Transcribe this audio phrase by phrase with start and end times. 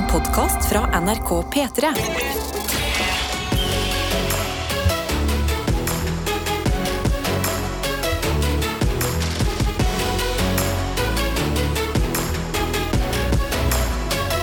[0.00, 1.88] En podkast fra NRK P3.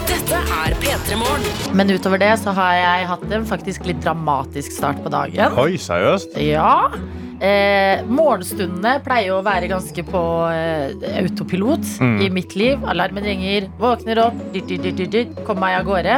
[0.06, 1.42] Dette er P3 Morgen.
[1.74, 5.58] Men utover det så har jeg hatt en faktisk litt dramatisk start på dagen.
[5.58, 6.38] Oi, seriøst?
[6.38, 6.92] Ja.
[7.38, 12.22] Eh, morgenstundene pleier å være ganske på eh, autopilot Mm.
[12.26, 12.84] i mitt liv.
[12.90, 16.16] Alarmen ringer, våkner opp, dyrt, dyrt, dyrt, dyrt, dyrt, kommer meg av gårde.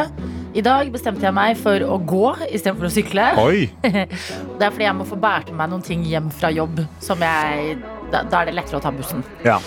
[0.55, 3.25] I dag bestemte jeg meg for å gå istedenfor å sykle.
[3.83, 6.79] Det er fordi jeg må få bært med meg noen ting hjem fra jobb.
[7.03, 7.77] Som jeg,
[8.11, 9.21] da, da er det lettere å ta bussen.
[9.45, 9.59] Ja.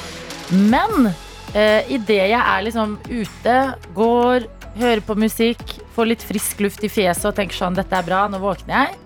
[0.50, 1.12] Men
[1.54, 3.58] eh, idet jeg er liksom ute,
[3.94, 4.48] går,
[4.80, 5.62] hører på musikk,
[5.94, 8.98] får litt frisk luft i fjeset og tenker sånn, dette er bra, nå våkner jeg,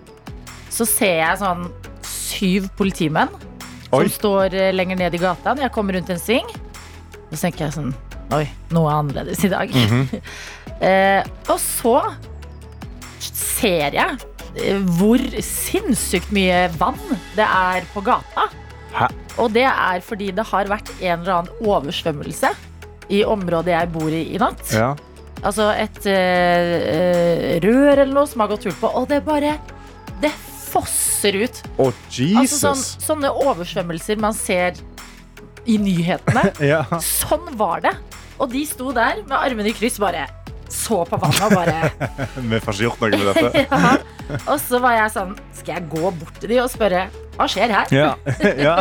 [0.73, 1.67] så ser jeg sånn
[2.27, 3.31] syv politimenn
[3.87, 4.11] som Oi.
[4.11, 6.47] står eh, lenger ned i gata når jeg kommer rundt en sving.
[7.31, 7.91] Så tenker jeg sånn,
[8.35, 8.45] oi,
[8.75, 9.73] noe er annerledes i dag.
[10.87, 11.97] eh, og så
[13.19, 14.19] ser jeg
[14.59, 16.99] eh, hvor sinnssykt mye vann
[17.37, 18.49] det er på gata.
[18.97, 19.09] Hæ?
[19.37, 22.53] Og det er fordi det har vært en eller annen oversvømmelse
[23.13, 24.63] i området jeg bor i i natt.
[24.73, 24.95] ja.
[25.45, 29.57] Altså et eh, eh, rør eller noe som har gått hull på, og det bare
[30.21, 30.31] Det
[30.67, 31.61] fosser ut.
[31.79, 31.89] Å,
[32.41, 34.77] Altså sånn, sånne oversvømmelser man ser
[35.67, 36.49] i nyhetene.
[36.73, 36.83] Ja.
[37.03, 37.95] Sånn var det.
[38.39, 40.27] Og de sto der med armene i kryss, bare
[40.67, 42.07] så på vannet og bare
[42.43, 43.61] Vi får ikke gjort noe med dette.
[43.71, 44.39] ja.
[44.51, 47.05] Og så var jeg sånn Skal jeg gå bort til de og spørre
[47.37, 47.91] hva skjer her?
[47.93, 48.09] Ja.
[48.65, 48.73] ja.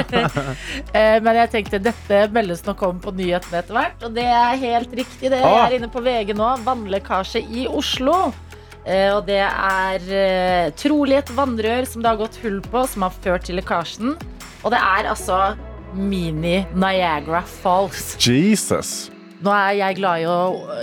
[0.97, 4.03] Eh, Men jeg tenkte dette meldes nok om på nyhetene etter hvert.
[4.09, 5.29] Og det er helt riktig.
[5.31, 5.67] det Jeg Ah.
[5.69, 6.49] er inne på VG nå.
[6.65, 8.33] Vannlekkasje i Oslo.
[8.87, 13.03] Eh, Og det er eh, trolig et vannrør som det har gått hull på, som
[13.07, 14.15] har ført til lekkasjen.
[14.63, 15.41] Og det er altså
[15.97, 18.15] mini Niagara Falls.
[18.21, 19.11] Jesus.
[19.45, 20.37] Nå er jeg glad i å,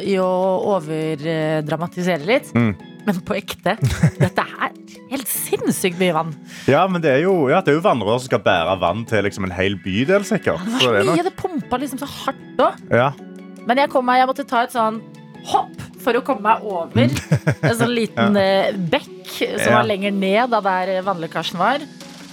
[0.05, 0.29] i å
[0.75, 2.75] overdramatisere litt, Mm.
[3.05, 3.75] men på ekte.
[4.21, 4.71] Dette er
[5.11, 6.33] helt sinnssykt mye vann.
[6.69, 9.23] Ja, men det er jo, ja, det er jo vannrør som skal bære vann til
[9.25, 10.61] liksom en hel bydel, sikkert.
[10.65, 12.83] Det var Så så det er mye, det pumpa liksom så hardt òg.
[12.93, 13.09] Ja.
[13.67, 15.01] Men jeg kom meg, jeg måtte ta et sånn
[15.49, 18.71] hopp for å komme meg over en sånn liten ja.
[18.93, 19.77] bekk som Ja.
[19.79, 21.83] var lenger ned da der vannlekkasjen var.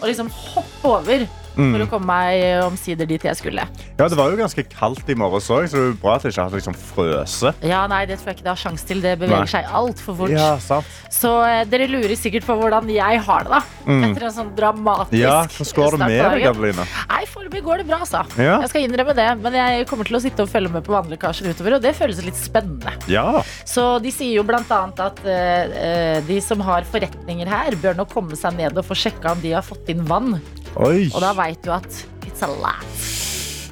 [0.01, 1.27] Og liksom hoppe over
[1.60, 1.72] Mm.
[1.75, 3.65] for å komme meg eh, omsider dit jeg skulle.
[3.98, 6.32] ja, det var jo ganske kaldt i morges òg, så det er bra at det
[6.32, 7.53] ikke har liksom frøse.
[7.66, 9.03] Ja, nei, det tror jeg ikke det har sjanse til.
[9.04, 9.21] Det Nei.
[9.26, 10.32] beveger seg altfor fort.
[10.32, 10.88] Ja, sant.
[11.12, 13.60] Så eh, dere lurer sikkert på hvordan jeg har det, da.
[13.91, 14.04] Mm.
[14.10, 16.47] Etter en sånn dramatisk Ja, hvordan går det med deg.
[16.50, 16.87] Adeline?
[17.10, 18.22] Nei, foreløpig går det bra, altså.
[18.41, 18.56] Ja.
[18.65, 21.50] Jeg skal innrømme det, men jeg kommer til å sitte og følge med på vannlekkasjer
[21.53, 22.94] utover, og det føles litt spennende.
[23.10, 23.27] Ja.
[23.69, 27.98] Så de sier jo blant annet at eh, eh, de som har forretninger her, bør
[28.00, 30.38] nå komme seg ned og få sjekka om de har fått inn vann.
[30.77, 31.09] Oi.
[31.15, 31.89] Og da veit du at
[32.27, 33.07] it's a laugh.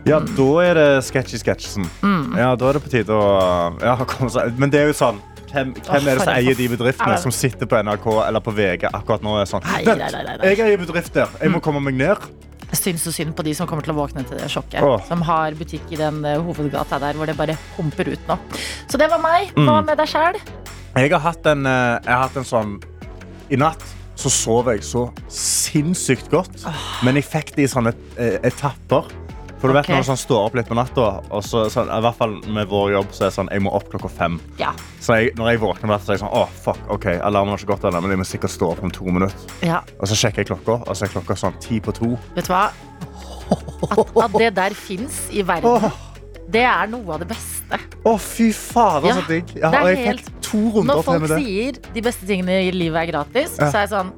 [0.09, 1.85] Ja, da er det sketchy-sketchen.
[2.03, 2.37] Mm.
[2.39, 3.25] Ja, da er det på tide å
[3.83, 6.67] ja, komme seg Men det er jo sånn hvem, hvem er det som eier de
[6.69, 9.37] bedriftene som sitter på NRK eller på VG akkurat nå?
[9.49, 10.51] sånn Nei, «Vent, nei, nei, nei, nei.
[10.53, 11.31] Jeg eier bedrift der.
[11.41, 12.27] Jeg må komme meg ned.
[12.69, 14.83] Jeg syns så synd på de som kommer til å våkne til det sjokket.
[14.85, 15.01] Åh.
[15.09, 18.37] Som har butikk i den eh, hovedgata der hvor det bare pumper ut nå.
[18.93, 19.55] Så det var meg.
[19.57, 19.87] Hva Mm.
[19.89, 20.37] med deg sjæl?
[20.99, 22.77] Jeg har hatt en, eh, jeg har hatt en sånn
[23.49, 23.85] I natt
[24.19, 26.65] så sov jeg så sinnssykt godt.
[27.06, 29.06] Men jeg fikk det i sånne eh, etapper.
[29.59, 29.97] For du vet okay.
[29.97, 32.69] når du sånn, står opp litt på natta, og så, sånn, i hvert fall med
[32.71, 34.37] vår jobb, så er det sånn jeg må opp klokka fem.
[34.61, 34.71] Ja.
[35.03, 37.73] Så jeg, når jeg våkner, så er jeg sånn Å, fuck, OK, alarmen var ikke
[37.73, 39.56] godt ennå, men jeg må sikkert stå opp om to minutter.
[39.67, 39.81] ja.
[39.99, 42.12] Og så sjekker jeg klokka, og så er klokka sånn ti på to.
[42.39, 42.69] Vet du hva?
[43.49, 45.91] At, at det der fins i verden,
[46.55, 47.83] det er noe av det beste.
[48.06, 49.55] Å, fy fader, Ja, så digg.
[49.59, 51.39] Ja, det er helt- to runder Når folk med det.
[51.45, 53.71] sier de beste tingene i livet er gratis, Ja.
[53.71, 54.13] så er jeg sånn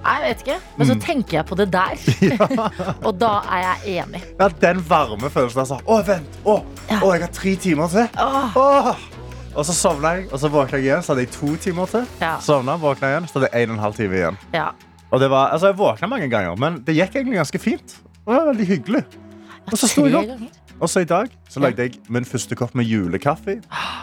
[0.00, 0.54] Nei, jeg vet ikke.
[0.78, 1.00] Men så Mm.
[1.04, 1.96] tenker jeg på det der.
[3.06, 4.22] og da er jeg enig.
[4.40, 5.60] Ja, den varme følelsen.
[5.60, 5.76] Altså.
[5.84, 6.38] Å, vent!
[6.48, 6.54] Å,
[6.88, 7.00] Ja.
[7.04, 8.08] å, jeg har tre timer til.
[8.16, 8.96] Åh, Åh!
[9.56, 11.02] Og så sovna jeg, og så våkna jeg igjen.
[11.04, 12.06] Så hadde jeg to timer til.
[12.20, 12.38] Ja.
[12.40, 14.38] Sovna, våkna igjen, så hadde jeg en og en halv time igjen.
[14.54, 14.70] ja.
[15.12, 17.96] Og det var, altså, jeg våkna mange ganger, men det gikk egentlig ganske fint.
[18.24, 19.04] Det var veldig hyggelig.
[19.70, 20.40] Og så sto jeg opp.
[20.80, 20.82] Ganger.
[20.82, 23.60] Og så i dag så lagde jeg min første kopp med julekaffe.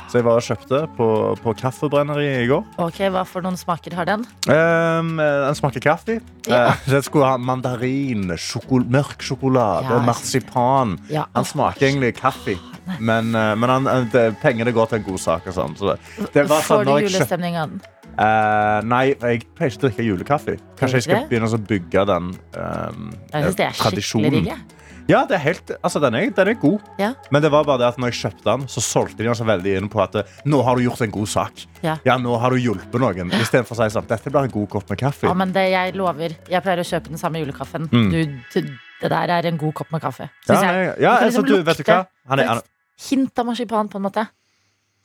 [0.10, 1.08] Så jeg var og kjøpte på,
[1.42, 2.64] på Kaffebrenneriet i går.
[2.78, 4.26] Ok, Hva for noen smaker har den?
[4.48, 6.20] Um, den smaker kaffe.
[6.48, 6.76] Ja.
[6.88, 10.00] Den skulle ha mandarin, sjokol mørk sjokolade, Ja.
[10.06, 10.98] marsipan.
[11.10, 11.26] Ja.
[11.36, 12.58] Han smaker egentlig kaffe,
[13.00, 15.48] men, eh, men han, eh, det, pengene går til en god sak.
[15.48, 15.98] Og sånn, så
[16.34, 17.82] det, var sånn, Får du julestemning av den?
[18.18, 20.58] Eh, nei, jeg pleier ikke å drikke julekaffe.
[20.80, 24.40] Kanskje jeg skal begynne å bygge den um, Jeg synes det er tradisjonen.
[24.40, 24.77] Skikkelig.
[25.08, 26.82] Ja, det er helt, altså, den, er, den er god.
[27.00, 27.14] Ja.
[27.32, 29.46] Men det var bare det at når jeg kjøpte den, så solgte de den så
[29.48, 31.64] veldig inn på at eh, nå har du gjort en god sak.
[31.86, 32.18] Ja.
[32.20, 33.32] nå har du hjulpet noen.
[33.40, 35.30] Istedenfor å si sånn, dette blir en god kopp med kaffe.
[35.30, 36.36] Ja, men det jeg lover.
[36.52, 37.88] Jeg pleier å kjøpe den samme julekaffen.
[37.88, 38.10] Mm.
[38.12, 38.20] Du,
[38.52, 40.28] du, det der er en god kopp med kaffe.
[40.50, 40.76] Ja, jeg.
[40.76, 42.02] ja, jeg, altså, liksom du, vet du hva?
[42.28, 42.64] Han er, han,
[43.08, 44.28] hint av marsipan, på en måte.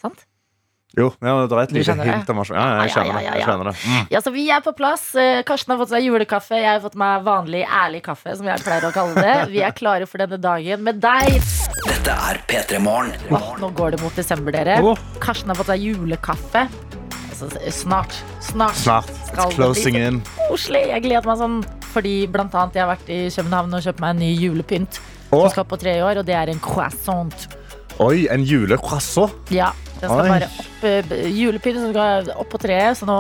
[0.02, 0.26] Sant?
[0.92, 3.22] Jo, ja, det er et lite hint om Ja, ja, jeg Ja, kjenner det.
[3.24, 3.46] Jeg ja.
[3.46, 3.74] kjenner det.
[3.80, 4.08] Mm.
[4.12, 5.04] Ja, så Vi er på plass.
[5.16, 6.58] Eh, Karsten har fått seg julekaffe.
[6.60, 9.36] Jeg har fått meg vanlig, ærlig kaffe, som jeg pleier å kalle det.
[9.54, 11.38] Vi er klare for denne dagen med deg.
[11.86, 13.14] Dette er P3 Morgen.
[13.32, 14.80] Oh, nå går det mot desember, dere.
[14.84, 14.98] Oh.
[15.22, 16.66] Karsten har fått seg julekaffe.
[17.32, 18.18] Altså, snart.
[18.44, 18.76] Snart.
[18.76, 19.08] Snart.
[19.08, 20.20] It's closing in.
[20.50, 20.84] Koselig.
[20.92, 21.62] Jeg gleder meg sånn.
[21.92, 25.00] Fordi blant annet jeg har vært i København og kjøpt meg en ny julepynt.
[25.32, 25.42] Oh.
[25.46, 27.48] Som skal på tre år, og det er en croissant.
[28.00, 29.52] Oi, en julecroissant.
[29.52, 29.72] Ja,
[30.02, 30.34] den skal Oi.
[30.34, 33.18] bare opp eh, Julepynt som skal opp på treet, så nå,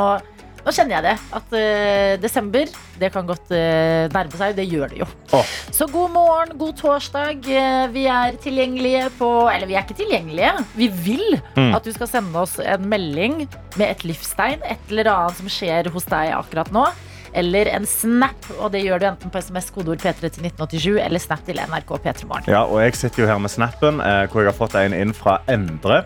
[0.62, 1.14] nå kjenner jeg det.
[1.38, 4.56] At uh, desember, det kan godt uh, nærme seg.
[4.58, 5.08] Det gjør det jo.
[5.34, 5.52] Oh.
[5.74, 7.46] Så god morgen, god torsdag.
[7.94, 10.52] Vi er tilgjengelige på Eller vi er ikke tilgjengelige.
[10.78, 11.74] Vi vil Mm.
[11.76, 13.42] at du skal sende oss en melding
[13.76, 14.62] med et livstegn.
[14.64, 16.86] Et eller annet som skjer hos deg akkurat nå.
[17.34, 21.22] Eller en snap, og det gjør du enten på SMS kodeord P3 til 1987 eller
[21.22, 22.48] snap til NRK P3 Morgen.
[22.52, 25.14] Ja, og jeg sitter jo her med snappen, eh, hvor jeg har fått en inn
[25.16, 26.02] fra Endre,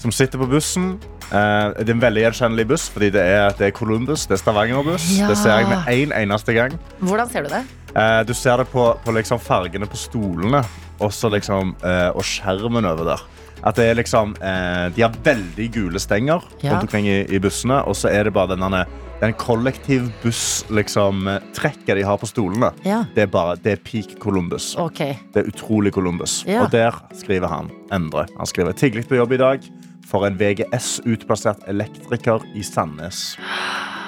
[0.00, 0.94] som sitter på bussen.
[1.30, 4.42] Uh, det er en veldig gjenkjennelig buss, fordi det er, det er Columbus, det er
[4.42, 5.10] Stavanger-buss.
[5.20, 5.28] Ja.
[5.30, 6.78] Det ser jeg med en eneste gang.
[6.98, 7.60] Hvordan ser du det?
[7.94, 10.64] Uh, du ser det på, på liksom fargene på stolene,
[11.00, 13.22] liksom, uh, og skjermen over der.
[13.60, 16.70] At det er liksom, de har veldig gule stenger Ja.
[16.72, 18.86] rundt omkring i, i bussene, og så er det bare denne,
[19.20, 22.70] den kollektiv buss liksom, de har på stolene.
[22.86, 23.02] Ja.
[23.12, 24.72] Det er bare, det er peak Columbus.
[24.80, 25.18] Okay.
[25.34, 26.40] Det er utrolig Columbus.
[26.48, 28.24] Og der skriver han Endre.
[28.38, 29.68] Han skriver tidlig på jobb i dag
[30.10, 33.38] for en VGS-utplassert elektriker i Sandnes.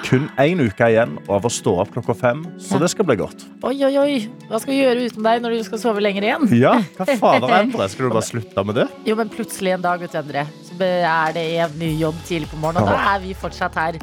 [0.03, 3.45] Kun én uke igjen av å stå opp klokka fem, så det skal bli godt.
[3.63, 4.17] Oi, oi, oi.
[4.49, 6.49] Hva skal vi gjøre uten deg når du skal sove lenger igjen?
[6.59, 7.87] Ja, hva fader, Endre?
[7.91, 8.87] Skal du bare slutte med det?
[9.07, 12.51] Jo, men plutselig en dag, vet du, Endre, så er det en ny jobb tidlig
[12.51, 13.99] på morgenen, og da er vi fortsatt her.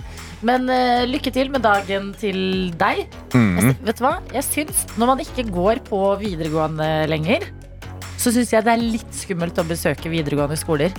[0.47, 2.41] Men uh, lykke til med dagen til
[2.81, 3.05] deg.
[3.37, 3.59] Mm.
[3.61, 4.17] Jeg, vet du hva?
[4.33, 7.45] Jeg syns, når man ikke går på videregående lenger,
[8.21, 10.97] så syns jeg det er litt skummelt å besøke videregående skoler.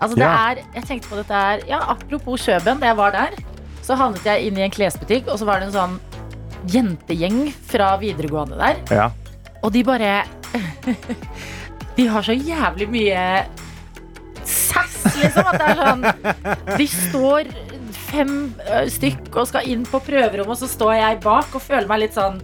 [0.00, 0.50] Altså, det Ja.
[0.50, 3.34] er, jeg tenkte på dette her, ja, apropos Kjøben, da jeg var der,
[3.84, 6.00] så havnet jeg inn i en klesbutikk, og så var det en sånn
[6.72, 8.76] jentegjeng fra videregående der.
[8.90, 9.10] Ja.
[9.62, 10.24] Og de bare
[11.96, 13.24] De har så jævlig mye
[14.44, 15.46] sass, liksom.
[15.50, 17.50] At det er sånn De står
[18.10, 18.32] fem
[18.66, 22.00] ø, stykk og skal inn på prøverommet, og så står jeg bak og føler meg
[22.06, 22.40] litt sånn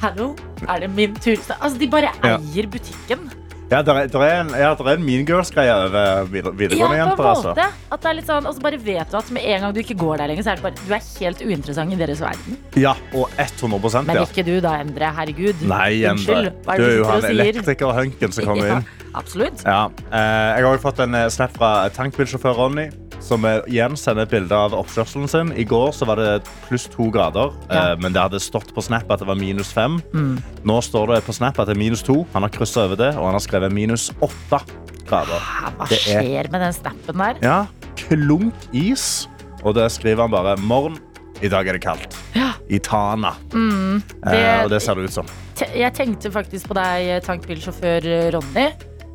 [0.00, 0.30] Hallo,
[0.64, 1.36] er det min tur?
[1.60, 2.38] Altså, de bare Ja.
[2.38, 3.26] eier butikken.
[3.70, 6.96] Ja, det er, der er en, ja, der er en Mean Girls-greie over Ja, videregående
[6.96, 7.26] en jenter.
[7.30, 7.52] Altså.
[7.94, 9.78] At det er litt sånn, og så bare vet du at med en gang du
[9.84, 12.58] ikke går der lenger, så er det bare Du er helt uinteressant i deres verden.
[12.82, 15.12] Ja, og 100 Men ikke du da, Endre.
[15.20, 15.62] Herregud.
[15.70, 16.50] Nei, Endre.
[16.66, 18.88] Hva er Du er jo han elektrikerhunken som kommer Ja, inn.
[19.14, 19.62] absolutt.
[19.66, 19.84] Ja.
[20.10, 22.88] Eh, jeg har også fått en eh, snap fra tankbilsjåfør Ronny,
[23.20, 25.52] som eh, igjen sender et bilde av oppførselen sin.
[25.56, 27.92] I går så var det pluss to grader, Ja.
[27.92, 30.00] eh, men det hadde stått på snap at det var minus fem.
[30.14, 30.38] Mm.
[30.64, 32.26] Nå står det på snap at det er minus to.
[32.34, 34.62] Han har kryssa over det, og han har skrevet minus åtte
[35.06, 35.40] grader.
[35.76, 37.36] Hva Det er- skjer med den snappen der?
[37.42, 39.28] Ja, klunk is.
[39.62, 40.98] Og det skriver han bare morgen.
[41.42, 42.16] I dag er det kaldt.
[42.34, 42.52] Ja.
[42.68, 43.32] I Tana.
[43.52, 45.26] Mm, Eh, og det ser det ut som.
[45.74, 48.66] Jeg tenkte faktisk på deg, tankbilsjåfør eh, Ronny,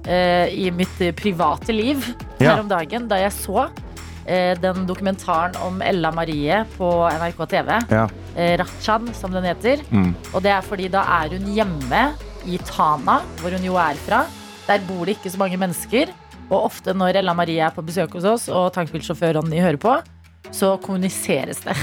[0.08, 2.04] eh, i mitt eh, private liv
[2.40, 2.56] Ja.
[2.56, 3.70] her om dagen, da jeg så eh,
[4.26, 7.76] den dokumentaren om Ella Marie på NRK TV.
[7.92, 8.08] Ja.
[8.36, 9.84] Eh, Ratchan, som den heter.
[9.92, 10.16] Mm.
[10.34, 12.02] Og det er fordi da er hun hjemme
[12.46, 14.24] i Tana, hvor hun jo er fra.
[14.66, 16.14] Der bor det ikke så mange mennesker.
[16.50, 19.96] Og ofte når Ella Marie er på besøk hos oss, og tankbilsjåfør Ronny hører på,
[20.54, 21.78] så kommuniseres det.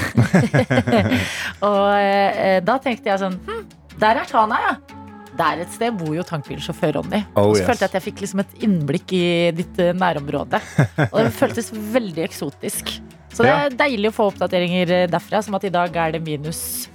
[1.68, 3.64] og eh, da tenkte jeg sånn hm,
[4.00, 5.01] Der er Tana, ja.
[5.38, 7.22] Der et sted bor jo tankbilsjåfør Ronny.
[7.32, 7.68] Oh, og så yes.
[7.70, 9.24] følte jeg at jeg fikk liksom et innblikk i
[9.56, 10.60] ditt eh, nærområde.
[11.08, 12.92] Og det føltes veldig eksotisk.
[13.32, 13.62] Så det Ja.
[13.64, 16.88] er deilig å få oppdateringer eh, derfra, som at i dag er det minus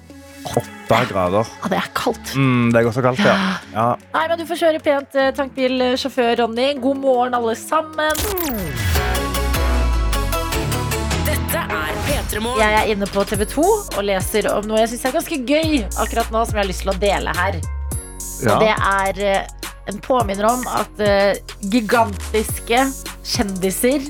[0.47, 1.43] Åtte grader.
[1.63, 2.29] Ja, det er kaldt.
[2.37, 3.33] Mm, det er også kaldt, ja.
[3.73, 3.87] ja.
[4.13, 6.69] Nei, men Du får kjøre pent, eh, tankbilsjåfør Ronny.
[6.79, 8.21] God morgen, alle sammen.
[11.27, 13.65] Dette er P3 Jeg er inne på TV 2
[13.97, 16.85] og leser om noe jeg syns er ganske gøy akkurat nå, som jeg har lyst
[16.85, 17.59] til å dele her.
[18.45, 21.37] Og det er eh, en påminner om at eh,
[21.73, 22.83] gigantiske
[23.25, 24.09] kjendiser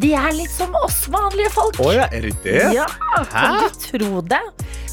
[0.00, 1.76] de er litt som oss vanlige folk.
[1.84, 2.60] Å ja, er det det?
[2.78, 2.86] Ja,
[3.28, 4.40] kan du tro det?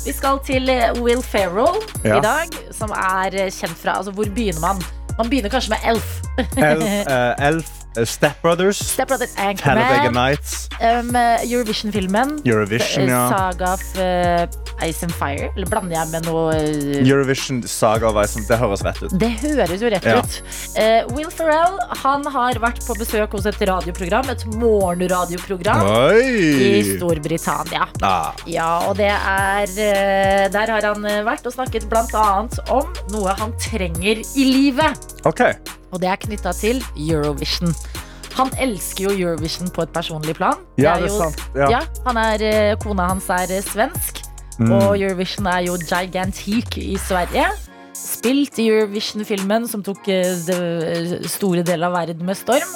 [0.03, 2.19] Vi skal til eh, Will Ferrell Ja.
[2.19, 4.83] i dag, som er kjent fra Altså, hvor begynner man?
[5.19, 6.19] Man begynner kanskje med Elf.
[6.55, 11.11] Elf, uh, Elf Step Brothers, Step Brothers Anchorman, Nights, um,
[11.43, 12.39] Eurovision-filmen.
[12.45, 13.29] Eurovision, ja.
[13.29, 15.49] Saga of uh, Ice and Fire.
[15.55, 19.15] Eller blander jeg med noe uh, Eurovision Saga of Ice, det høres rett ut.
[19.19, 20.19] Det høres jo rett Ja.
[20.23, 20.39] ut.
[20.77, 25.85] Uh, Will Ferrell han har vært på besøk hos et radioprogram, et morgenradioprogram
[26.19, 27.87] i Storbritannia.
[28.01, 32.87] Ah, Ja, og det er eh, Der har han eh, vært og snakket annet om
[33.13, 35.15] noe han trenger i livet.
[35.25, 35.41] OK.
[35.91, 37.73] Og det er knytta til Eurovision.
[38.37, 40.59] Han elsker jo Eurovision på et personlig plan.
[40.77, 41.41] Ja, er det er jo- sant.
[41.55, 41.69] Ja.
[41.69, 44.23] Ja, han er, eh, kona hans er eh, svensk,
[44.59, 44.71] Mm.
[44.73, 47.45] og Eurovision er jo gigantic i Sverige.
[47.95, 50.35] Spilt i Eurovision-filmen som tok eh,
[51.27, 52.67] store deler av verden med storm.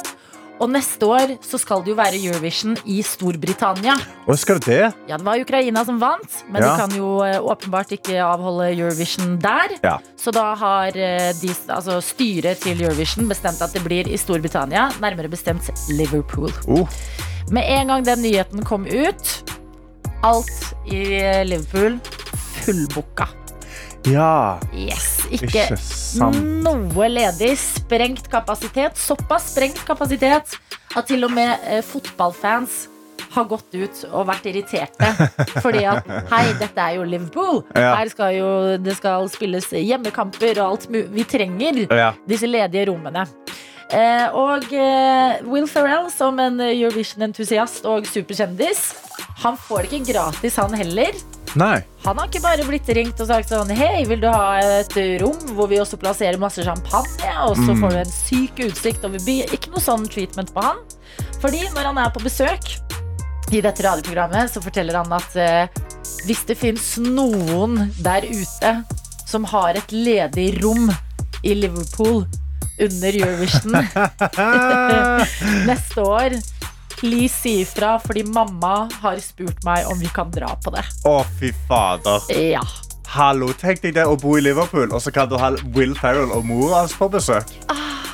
[0.64, 3.98] Og neste år så skal det jo være Eurovision i Storbritannia.
[4.32, 4.86] Og skal det det?
[5.10, 6.70] Ja, det var Ukraina som vant, men Ja.
[6.70, 9.76] de kan jo eh, åpenbart ikke avholde Eurovision der.
[9.84, 9.98] Ja.
[10.16, 14.88] Så da har eh, de, altså styret til Eurovision bestemt at det blir i Storbritannia,
[15.04, 16.52] nærmere bestemt Liverpool.
[16.68, 16.88] Oh.
[17.52, 19.52] Med en gang den nyheten kom ut,
[20.24, 21.04] alt i
[21.44, 22.00] Liverpool
[22.64, 23.28] fullbooka.
[24.08, 26.30] Ja, Yes, ikke, ikke
[26.64, 27.54] noe ledig.
[27.60, 28.98] Sprengt kapasitet.
[29.00, 30.58] Såpass sprengt kapasitet
[30.94, 32.84] at til og med eh, fotballfans
[33.34, 35.10] har gått ut og vært irriterte.
[35.64, 37.64] Fordi at hei, dette er jo Liverpool.
[37.74, 37.96] Ja.
[37.98, 38.50] Her skal jo
[38.82, 42.12] det skal spilles hjemmekamper og alt Vi trenger Ja.
[42.30, 43.26] disse ledige rommene.
[43.94, 48.88] Eh, og eh, Will Ferrell, som en Eurovision-entusiast og superkjendis,
[49.44, 51.18] han får det ikke gratis, han heller.
[51.60, 51.84] Nei.
[52.04, 55.54] Han har ikke bare blitt ringt og sagt sånn Hei, vil du ha et rom
[55.54, 59.54] hvor vi også plasserer masse champagne, og så får du en syk utsikt over byen?
[59.54, 60.82] Ikke noe sånn treatment på han.
[61.44, 62.74] Fordi når han er på besøk
[63.54, 65.82] i dette radioprogrammet, så forteller han at eh,
[66.26, 68.76] hvis det fins noen der ute
[69.30, 70.90] som har et ledig rom
[71.44, 72.24] i Liverpool
[72.82, 73.76] under Eurovision
[75.70, 76.38] neste år,
[77.04, 80.86] please si ifra, fordi mamma har spurt meg om vi kan dra på det.
[81.04, 82.24] Å, fy fader.
[82.32, 82.64] Ja.
[83.14, 86.32] Hallo, tenk deg det å bo i Liverpool, og så kan du ha Will Ferrell
[86.34, 87.52] og mora hans på besøk.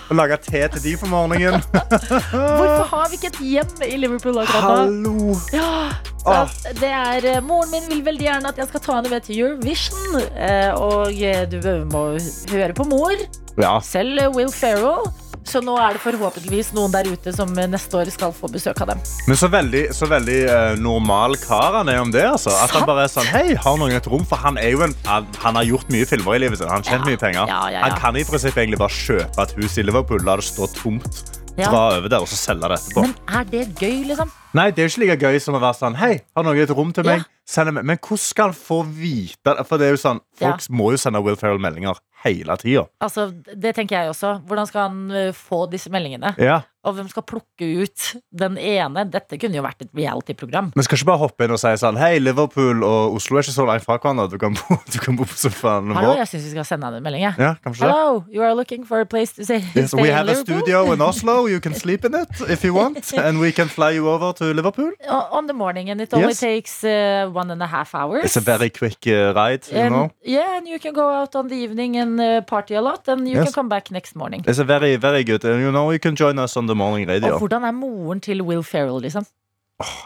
[0.10, 1.62] Og lage te til de for morgenen.
[2.34, 5.14] Hvorfor har vi ikke et hjem i Liverpool akkurat nå?
[5.14, 5.36] Hallo.
[5.54, 9.14] Ja, så det er, eh, Moren min vil veldig gjerne at jeg skal ta henne
[9.14, 10.18] med til Eurovision.
[10.34, 11.62] eh, Og eh, du
[11.94, 12.04] må
[12.50, 13.14] høre på mor.
[13.62, 13.78] Ja.
[13.86, 15.06] Selv Will Ferrell.
[15.48, 18.92] Så nå er det forhåpentligvis noen der ute som neste år skal få besøk av
[18.92, 19.02] dem.
[19.28, 22.26] Men så veldig, så veldig uh, normal kar han er om det.
[22.28, 22.54] Altså.
[22.54, 24.26] At han bare er sånn, hei, har noen et rom?
[24.30, 26.70] For han, er jo en, han, har gjort mye filmer i livet sitt.
[26.70, 27.08] Han tjent Ja.
[27.08, 27.50] mye penger.
[27.50, 27.84] Ja, ja.
[27.88, 31.24] Han kan i prinsippet egentlig bare kjøpe et hus i Liverpool, la det stå tomt,
[31.60, 33.08] dra over der og så selge det etterpå.
[33.08, 34.32] Men er det gøy, liksom?
[34.58, 36.72] Nei, det er jo ikke like gøy som å være sånn, hei, har noen et
[36.74, 37.26] rom til meg?
[37.50, 39.66] Men hvordan skal han få vite det?
[39.66, 42.86] For det er jo sånn, folk må jo sende Will Ferrell meldinger hele tida.
[43.02, 44.34] Altså, Det tenker jeg også.
[44.48, 46.34] Hvordan skal han eh, få disse meldingene?
[46.38, 46.62] Ja.
[46.88, 49.02] Og hvem skal plukke ut den ene?
[49.12, 50.70] Dette kunne jo vært et reality-program.
[50.78, 53.52] Men skal ikke bare hoppe inn og si sånn Hei, Liverpool og Oslo er ikke
[53.58, 54.30] så langt fra hverandre.
[54.32, 56.96] Du kan bo, du kan bo på sofaen Hallo, jeg syns vi skal sende han
[56.96, 57.26] en melding.
[57.28, 57.36] jeg.
[57.38, 57.52] Ja.
[57.82, 60.86] Hello, you are looking for a place to stay, Yes, stay we have a studio
[60.94, 61.48] in Oslo.
[61.52, 63.12] You can sleep in it if you want.
[63.26, 64.92] And we can fly you over to Liverpool.
[65.10, 66.40] On the morning, and it only Yes.
[66.40, 68.24] takes uh, one and a half hours.
[68.24, 70.12] It's a very quick uh, ride, you and, know.
[70.24, 73.28] Yeah, and you can go out on the evening and uh, party a lot, and
[73.28, 73.46] you Yes.
[73.52, 74.44] can come back next morning.
[74.48, 75.44] It's a very, very good.
[75.44, 78.42] And you know, you can join us on the morning Og hvordan er moren til
[78.46, 79.26] Will Ferrell, liksom?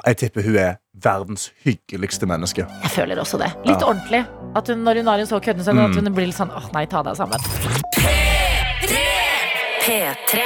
[0.06, 2.66] Jeg tipper hun er verdens hyggeligste menneske.
[2.84, 3.48] Jeg føler også det.
[3.66, 3.88] Litt Ja.
[3.90, 4.26] ordentlig.
[4.56, 5.90] At hun, når hun har en så køddende sønn, Mm.
[5.90, 7.40] at hun blir litt sånn åh nei, ta deg sammen.
[9.84, 10.40] P3.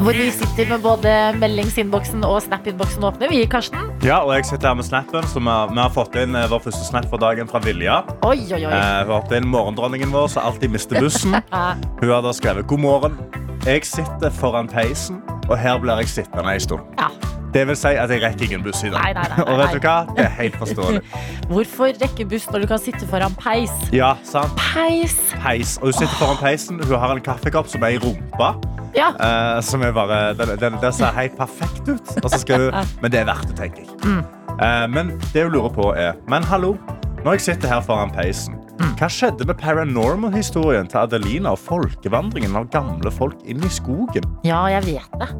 [0.00, 3.78] Hvor vi sitter med både meldingsinnboksen og snap-innboksen åpne, vi, Karsten.
[4.02, 6.48] Ja, og jeg sitter her med snappen, så vi har, vi har fått inn eh,
[6.50, 8.00] vår første snap for dagen fra Vilja.
[8.26, 8.72] Oi, oi, oi.
[8.72, 11.38] Eh, hun har fått inn morgendronningen vår, som alltid mister bussen.
[12.00, 13.16] Hun har da skrevet God morgen.
[13.66, 15.16] Jeg sitter foran peisen,
[15.48, 16.82] og her blir jeg sittende en stund.
[17.00, 17.08] Ja.
[17.54, 19.00] Det vil si at jeg rekker ingen buss i dag.
[19.02, 19.94] Nei, nei, nei, og vet du hva?
[20.14, 21.00] Det er helt forståelig.
[21.50, 23.72] Hvorfor rekke buss når du kan sitte foran peis?
[23.90, 24.54] Ja, sant?
[24.60, 25.16] Peis!
[25.42, 25.72] Peis.
[25.80, 26.78] Og hun sitter foran peisen.
[26.78, 28.52] Hun har en kaffekopp som er i rumpa.
[28.94, 29.08] Ja.
[29.18, 32.14] Uh, som er bare, den, den, den ser helt perfekt ut.
[32.22, 33.98] Og så skal hun, men det er verdt det, tenker jeg.
[34.06, 34.22] Mm.
[34.62, 36.76] Uh, men det hun lurer på, er Men hallo,
[37.24, 38.54] når jeg sitter her foran peisen.
[38.96, 44.24] Hva skjedde med paranormal-historien til Adelina og folkevandringen av gamle folk inn i skogen?
[44.46, 45.30] ja, jeg vet det.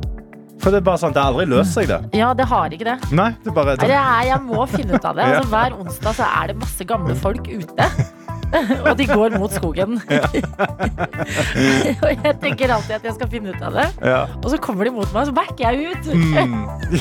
[0.63, 1.99] For det er bare sånn, det har aldri løst seg, det.
[2.17, 2.97] Ja, det har ikke det.
[3.15, 5.27] Nei, det er bare det er, jeg må finne ut av det.
[5.37, 7.89] Altså, hver onsdag så er det masse gamle folk ute.
[8.87, 9.97] Og de går mot skogen.
[12.05, 13.87] og jeg tenker alltid at jeg skal finne ut av det.
[14.07, 14.21] ja.
[14.43, 16.05] Og så kommer de mot meg, og så backer jeg ut.
[16.15, 16.21] Mm.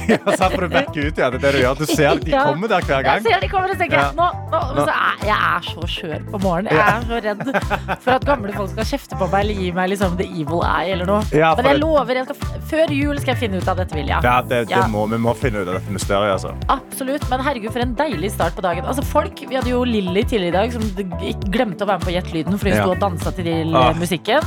[0.10, 1.28] ja, så får du backe ut, ja.
[1.34, 1.75] Det er det du gjør.
[1.80, 3.16] Du ser de kommer der hver gang.
[3.20, 4.00] Jeg ser de kommer og tenker Ja.
[4.18, 6.72] nå, nå, så er, Jeg er så skjør på morgenen.
[6.74, 7.44] Jeg er så redd
[8.04, 10.90] for at gamle folk skal kjefte på meg eller gi meg liksom the evil eye
[10.96, 11.22] eller noe.
[11.32, 12.38] Men jeg lover, jeg skal,
[12.72, 14.18] før jul skal jeg finne ut av dette, Vilja.
[14.25, 16.52] Ja, det, det må, vi må finne ut av dette mysteriet, altså.
[16.74, 18.84] Absolutt, men herregud, for en deilig start på dagen.
[18.90, 20.84] Altså folk, Vi hadde jo Lilly tidligere i dag, som
[21.51, 22.84] glemte å være med på Gjett lyden fordi hun Ja.
[22.84, 23.94] sto og dansa til eh, Ah.
[23.94, 24.42] musikken.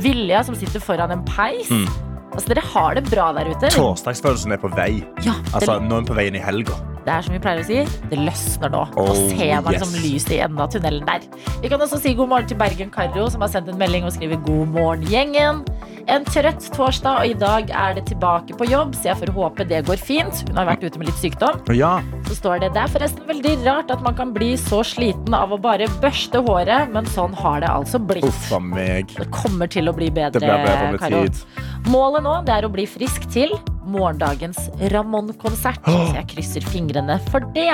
[0.00, 1.68] Vilja som sitter foran en peis.
[1.70, 1.86] Mm.
[2.32, 3.68] Altså, Dere har det bra der ute.
[3.74, 5.02] Torsdagsfølelsen er på vei.
[5.24, 6.74] Ja, Altså, Nå er vi på vei inn i helga.
[7.04, 8.84] det er som vi pleier å si, det løsner nå.
[8.94, 9.82] Nå Oh, ser man yes.
[9.82, 11.20] liksom lyset i enden av tunnelen der.
[11.60, 14.12] Vi kan også si god morgen til Bergen Karro, som har sendt en melding og
[14.12, 15.64] skriver god morgen, gjengen.
[16.08, 19.66] En trøtt torsdag, og i dag er det tilbake på jobb, så jeg får håpe
[19.68, 20.42] det går fint.
[20.48, 21.60] Hun har vært ute med litt sykdom.
[21.76, 21.98] Ja.
[22.28, 25.52] Så står det Det er forresten veldig rart at man kan bli så sliten av
[25.52, 28.24] å bare børste håret, men sånn har det altså blitt.
[28.28, 29.12] Uff a meg.
[29.18, 31.22] Det kommer til å bli bedre, Det blir bedre med Karo.
[31.26, 31.68] tid.
[31.90, 33.52] Målet nå det er å bli frisk til
[33.90, 35.82] morgendagens Ramón-konsert.
[35.84, 37.72] Så jeg krysser fingrene for det.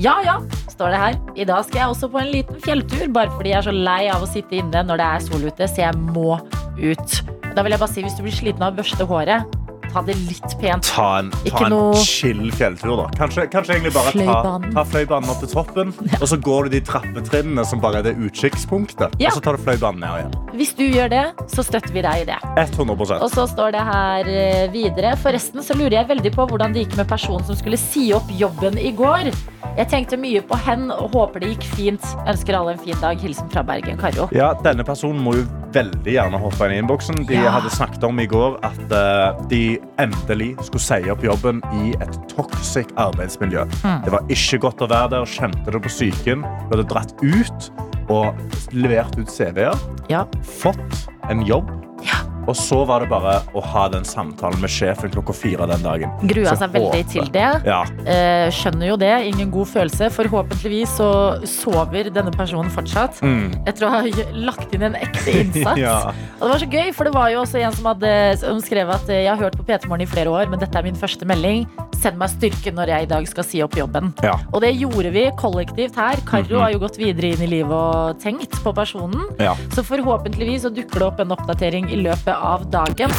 [0.00, 0.36] Ja ja,
[0.72, 1.18] står det her.
[1.36, 4.00] I dag skal jeg også på en liten fjelltur, bare fordi jeg er så lei
[4.12, 6.36] av å sitte inne når det er sol ute, så jeg må
[6.76, 7.20] ut.
[7.56, 9.56] Da vil jeg bare si, hvis du blir sliten av å børste håret,
[9.96, 10.90] ta det litt pent.
[10.92, 13.08] Ta en, ta en chill fjelltur, da.
[13.16, 14.74] Kanskje, kanskje egentlig bare ta, Fløibanen.
[14.76, 18.14] ta fløibanen opp til toppen, og så går du de trappetrinnene som bare er det
[18.28, 19.16] utkikkspunktet.
[19.22, 19.30] Ja.
[19.32, 20.36] Og så tar du fløibanen ned igjen.
[20.56, 22.38] Hvis du gjør det, så støtter vi deg i det.
[22.60, 25.14] 100% Og så står det her eh, videre.
[25.20, 28.28] Forresten så lurer jeg veldig på hvordan det gikk med personen som skulle si opp
[28.36, 29.30] jobben i går.
[29.76, 32.04] Jeg tenkte mye på hen og håper det gikk fint.
[32.28, 33.18] Ønsker alle en fin dag.
[33.20, 34.28] Hilsen fra Bergen Karo.
[34.36, 37.24] Ja, Denne personen må jo veldig gjerne hoppe inn i innboksen.
[37.28, 37.50] De Ja.
[37.58, 42.18] hadde snakket om i går at uh, de endelig skulle si opp jobben i et
[42.32, 43.64] toxic arbeidsmiljø.
[43.82, 44.04] Mm.
[44.04, 45.28] Det var ikke godt å være der.
[45.36, 46.44] Kjente det på psyken.
[46.66, 47.70] Du hadde dratt ut
[48.12, 49.76] og levert ut CV-er.
[50.12, 50.26] Ja.
[50.60, 51.70] Fått en jobb.
[52.06, 52.25] Ja.
[52.46, 56.12] Og så var det bare å ha den samtalen med sjefen klokka fire den dagen.
[56.30, 57.48] Grua seg veldig til det.
[57.66, 59.12] Ja, Eh, skjønner jo det.
[59.26, 60.08] Ingen god følelse.
[60.14, 61.08] Forhåpentligvis så
[61.48, 63.18] sover denne personen fortsatt.
[63.24, 63.50] Mm.
[63.66, 64.02] Etter å ha
[64.46, 65.80] lagt inn en ekte innsats.
[65.80, 65.96] Ja.
[66.38, 68.12] Og det var så gøy, for det var jo også en som hadde
[68.42, 70.78] som skrev at eh, jeg har hørt på P3 Morgen i flere år, men dette
[70.78, 71.66] er min første melding.
[71.96, 74.12] Send meg styrke når jeg i dag skal si opp jobben.
[74.24, 74.36] Ja.
[74.52, 76.20] Og det gjorde vi kollektivt her.
[76.28, 76.60] Karo -hmm.
[76.62, 79.26] har jo gått videre inn i livet og tenkt på personen.
[79.74, 83.12] Så forhåpentligvis så dukker det opp en oppdatering i løpet av dagen.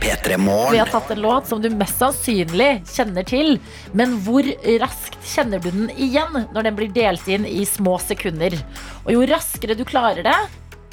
[0.00, 0.36] P3
[0.72, 3.58] Vi har tatt en låt som du mest sannsynlig kjenner til.
[3.92, 4.44] Men hvor
[4.80, 8.56] raskt kjenner du den igjen når den blir delt inn i små sekunder?
[9.06, 10.36] Og jo raskere du klarer det,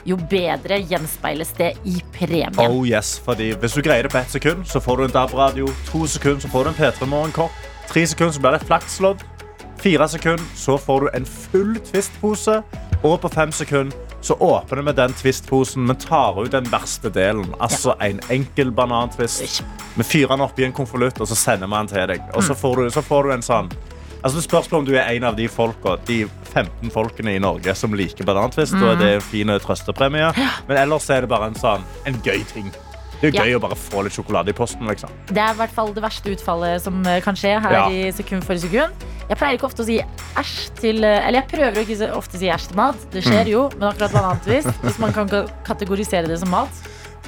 [0.08, 2.56] jo bedre gjenspeiles det i premien.
[2.64, 5.68] Oh yes, fordi Hvis du greier det på ett sekund, så får du en DAB-radio.
[5.92, 7.68] To sekunder, så får du en P3 Morgenkopp.
[7.92, 9.28] Tre sekunder, så blir det et flakslodd.
[9.82, 12.62] Fire sekunder, så får du en full Twist-pose.
[13.04, 17.56] Og på fem sekunder så åpner vi den Twist-posen, men tar ut den verste delen.
[17.60, 19.64] Altså en enkel banantvist.
[19.96, 22.28] Vi fyrer den opp i en konvolutt, og så sender vi den til deg.
[22.36, 23.74] Og så får du, så får du en sånn
[24.22, 27.74] Altså Det spørs om du er en av de folka, de 15 folkene i Norge
[27.74, 28.76] som liker banantvist.
[28.78, 30.30] Og det er en fin trøstepremie.
[30.68, 32.70] Men ellers er det bare en sånn En gøy ting.
[33.22, 34.88] Det er jo gøy å bare få litt sjokolade i posten.
[34.90, 37.84] liksom Det er i hvert fall det verste utfallet som eh, kan skje her Ja.
[37.90, 38.92] i sekund for sekund.
[39.30, 40.00] Jeg pleier ikke ofte å si
[40.36, 42.96] æsj til eh, Eller jeg prøver ikke ofte å si æsj til mat.
[43.14, 43.52] Det skjer Mm.
[43.54, 45.30] jo, men akkurat banantvist, hvis man kan
[45.64, 46.70] kategorisere det som mat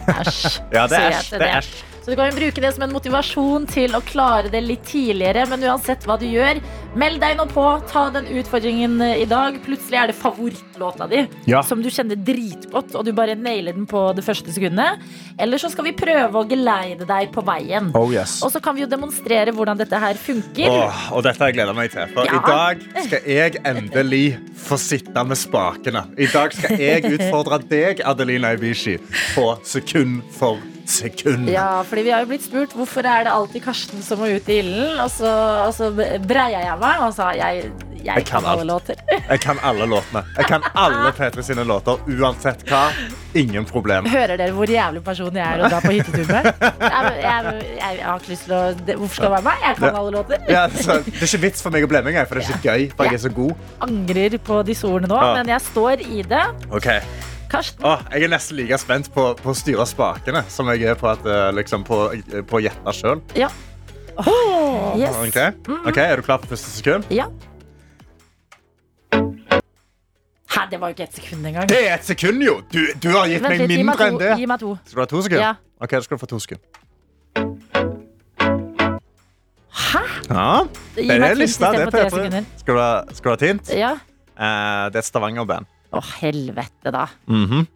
[0.07, 0.59] Æsj.
[0.75, 1.83] Ja, det er æsj.
[2.03, 5.45] Så du kan bruke det som en motivasjon til å klare det litt tidligere.
[5.47, 6.57] Men uansett hva du gjør,
[6.99, 7.63] meld deg nå på.
[7.87, 9.55] Ta den utfordringen eh, i dag.
[9.63, 11.61] Plutselig er det favorittlåta di Ja.
[11.63, 14.99] som du kjenner dritgodt, og du bare nailer den på det første sekundet.
[15.39, 17.87] Eller så skal vi prøve å geleide deg på veien.
[17.95, 18.41] Oh yes.
[18.43, 20.75] Og så kan vi jo demonstrere hvordan dette her funker.
[20.75, 22.11] Åh, og dette har jeg gleda meg til.
[22.17, 22.35] For Ja.
[22.35, 24.25] i dag skal jeg endelig
[24.59, 26.03] få sitte med spakene.
[26.19, 28.99] I dag skal jeg utfordre deg, Adelina Ibishi,
[29.37, 30.72] på sekund for sekund.
[31.49, 34.49] Ja, fordi vi har jo blitt spurt hvorfor er det alltid Karsten som må ut
[34.51, 34.99] i ilden.
[35.03, 35.31] Og så,
[35.67, 37.69] og så breia jeg meg og sa jeg,
[38.03, 38.99] jeg, Jeg kan kan alle låter.
[39.13, 40.23] Jeg kan alle låtene.
[40.37, 42.83] Jeg kan alle P3 sine låter, uansett hva.
[43.39, 44.05] Ingen problem.
[44.11, 46.51] Hører dere hvor jævlig person jeg er å dra på hyttetur med?
[46.93, 48.61] Jeg, jeg, jeg, jeg har ikke lyst til å
[48.99, 49.63] Hvorfor skal det være meg?
[49.63, 50.43] Jeg kan alle låter.
[50.51, 52.57] Ja, så, det er ikke vits for meg å bli med engang, for det er
[52.57, 52.87] ikke gøy.
[52.93, 53.67] For jeg er så god.
[53.87, 56.47] Angrer på disse ordene nå, men jeg står i det.
[56.75, 56.89] Ok
[57.53, 60.97] Karsten, Åh, Jeg er nesten like spent på, på å styre spakene som jeg er
[60.97, 61.99] på, at, eh, liksom, på,
[62.49, 63.21] på å gjette sjøl.
[63.37, 63.49] ja.
[64.13, 65.15] Åh, yes.
[65.25, 65.51] okay.
[65.89, 67.07] Ok, Er du klar for første sekund?
[67.09, 67.25] Ja.
[70.53, 71.65] Hæ, det var jo ikke ett sekund engang.
[71.69, 72.59] Det er ett sekund, jo!
[72.69, 74.09] Du, du har gitt Vent meg litt, gi meg mindre to.
[74.11, 74.31] enn det.
[74.37, 74.75] Gi meg to.
[74.85, 75.45] Skal du ha to sekunder?
[75.47, 75.53] Ja.
[75.81, 76.65] Ok, da skal du få to sekunder.
[79.73, 80.03] Hæ?
[80.29, 80.49] Ja,
[80.95, 81.71] det er lista.
[81.73, 82.43] Det er P3.
[82.61, 83.73] Skal du ha, skal du ha et hint?
[83.73, 83.91] Ja.
[84.37, 85.72] Eh, det er et Stavanger-band.
[85.93, 87.05] Å, helvete, da.
[87.29, 87.67] Mhm.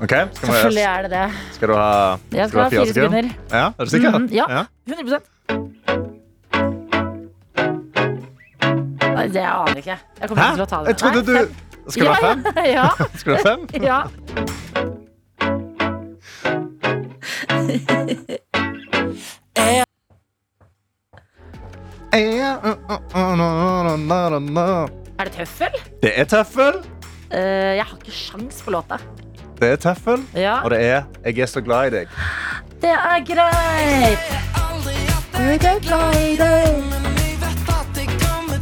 [0.00, 1.24] Ok, skal, Selvfølgelig er det det.
[1.52, 3.30] skal du ha, Jeg skal du ha fire sekunder?
[3.52, 4.18] Ja, er du sikker?
[4.18, 4.64] Mhm, ja.
[4.88, 5.20] 100
[9.14, 9.98] Nei, det aner jeg ikke.
[10.20, 10.48] Jeg kommer Hæ?
[10.48, 10.86] ikke til å ta det.
[10.88, 11.54] Jeg trodde du.
[11.90, 12.44] Skal du ha fem?
[12.76, 13.60] Ja, Skal du ha fem?
[13.82, 14.00] ja.
[25.18, 25.68] Er det tøffel?
[26.02, 26.80] Det er tøffel.
[27.30, 28.98] Eh, jeg har ikke sjans på låta.
[29.60, 30.60] Det er tøffel, ja.
[30.64, 32.08] og det er 'Jeg er så glad i deg'.
[32.80, 34.18] Det er greit.
[35.40, 36.74] Jeg er glad i deg.
[36.90, 38.58] men vi vet at det kommer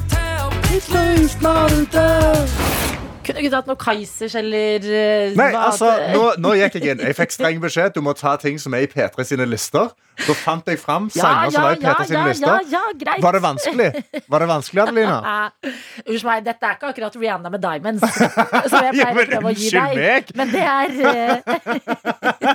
[0.69, 2.88] Til slutt når du dør.
[3.29, 7.01] Kunne du ikke tatt noe Kaizers eller eh, Nei, altså, nå, nå gikk jeg inn.
[7.05, 7.93] Jeg fikk streng beskjed.
[7.99, 9.91] Du må ta ting som er i P3 sine lister.
[10.19, 12.73] Da fant jeg fram ja, ja, som var i P3 sine ja, ja, lister.
[12.73, 13.21] ja, greit.
[13.23, 13.89] Var det vanskelig?
[14.33, 15.19] Var det vanskelig, Adelina?
[16.09, 18.03] Unnskyld meg, dette er ikke akkurat Rihanna med diamonds.
[18.73, 19.93] Som jeg Ja, pleier å prøve å gi deg.
[20.01, 20.25] meg.
[20.41, 21.37] Men det er eh,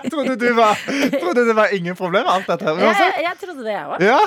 [0.09, 0.73] Trodde du var,
[1.19, 2.73] trodde det var ingen problem alt dette her?
[2.83, 3.97] jeg, jeg, jeg trodde det, jeg òg.
[4.03, 4.19] Ja.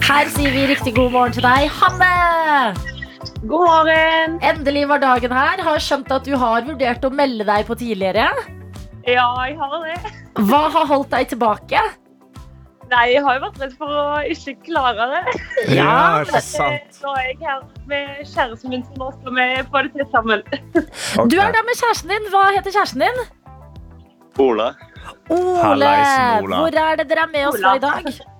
[0.00, 2.74] Her sier vi riktig god morgen til deg, Hanne!
[3.44, 4.38] God morgen!
[4.46, 5.60] Endelig var dagen her.
[5.66, 8.30] Har skjønt at du har vurdert å melde deg på tidligere.
[9.04, 10.14] Ja, jeg har det.
[10.48, 11.82] Hva har holdt deg tilbake?
[12.92, 15.36] Nei, jeg har jo vært redd for å ikke klare det.
[15.76, 16.98] Ja, det er sant.
[17.04, 20.44] Nå er jeg her med kjæresten min, så nå skal vi få det til sammen.
[21.32, 22.28] Du er der med kjæresten din.
[22.32, 23.24] Hva heter kjæresten din?
[24.40, 24.72] Ola.
[25.32, 25.94] Ole.
[26.42, 26.60] Ola.
[26.62, 28.12] Hvor er det dere er med oss fra i dag?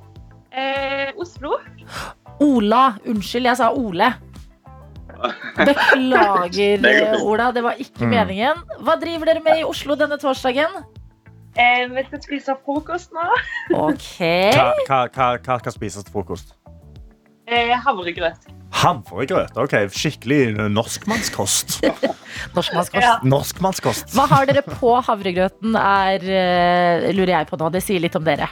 [0.52, 1.56] Eh, Oslo.
[2.40, 2.96] Ola.
[3.08, 4.12] Unnskyld, jeg sa Ole.
[5.56, 7.22] Beklager.
[7.24, 7.50] Ola.
[7.52, 8.10] Det var ikke Mm.
[8.10, 8.62] meningen.
[8.82, 10.82] Hva driver dere med i Oslo denne torsdagen?
[11.56, 13.26] Eh, vi skal spise frokost nå.
[13.88, 14.18] Ok.
[14.56, 16.54] Hva, hva, hva, hva spises til frokost?
[17.46, 18.48] Eh, havregrøt.
[18.72, 19.56] Havregrøt.
[19.60, 21.82] ok, Skikkelig norskmannskost.
[22.56, 23.02] Norskmannskost.
[23.04, 23.18] Ja.
[23.22, 24.14] Norskmannskost.
[24.16, 27.68] Hva har dere på havregrøten, er, eh, lurer jeg på nå.
[27.70, 28.48] Det sier litt om dere.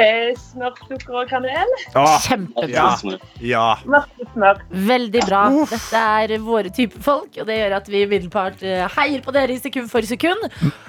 [0.00, 1.72] Eh, smør, sukker og kanel.
[1.98, 2.70] Ah, Kjempebra.
[2.72, 3.16] Ja.
[3.44, 3.64] ja.
[3.84, 4.62] Masse smør.
[4.88, 5.42] Veldig bra.
[5.68, 9.52] Dette er våre type folk, og det gjør at vi umiddelbart eh, heier på dere
[9.52, 10.46] i sekund for sekund.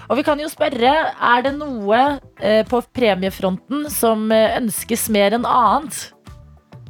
[0.07, 2.03] Og vi kan jo spørre, er det noe
[2.39, 6.05] eh, på premiefronten som eh, ønskes mer enn annet?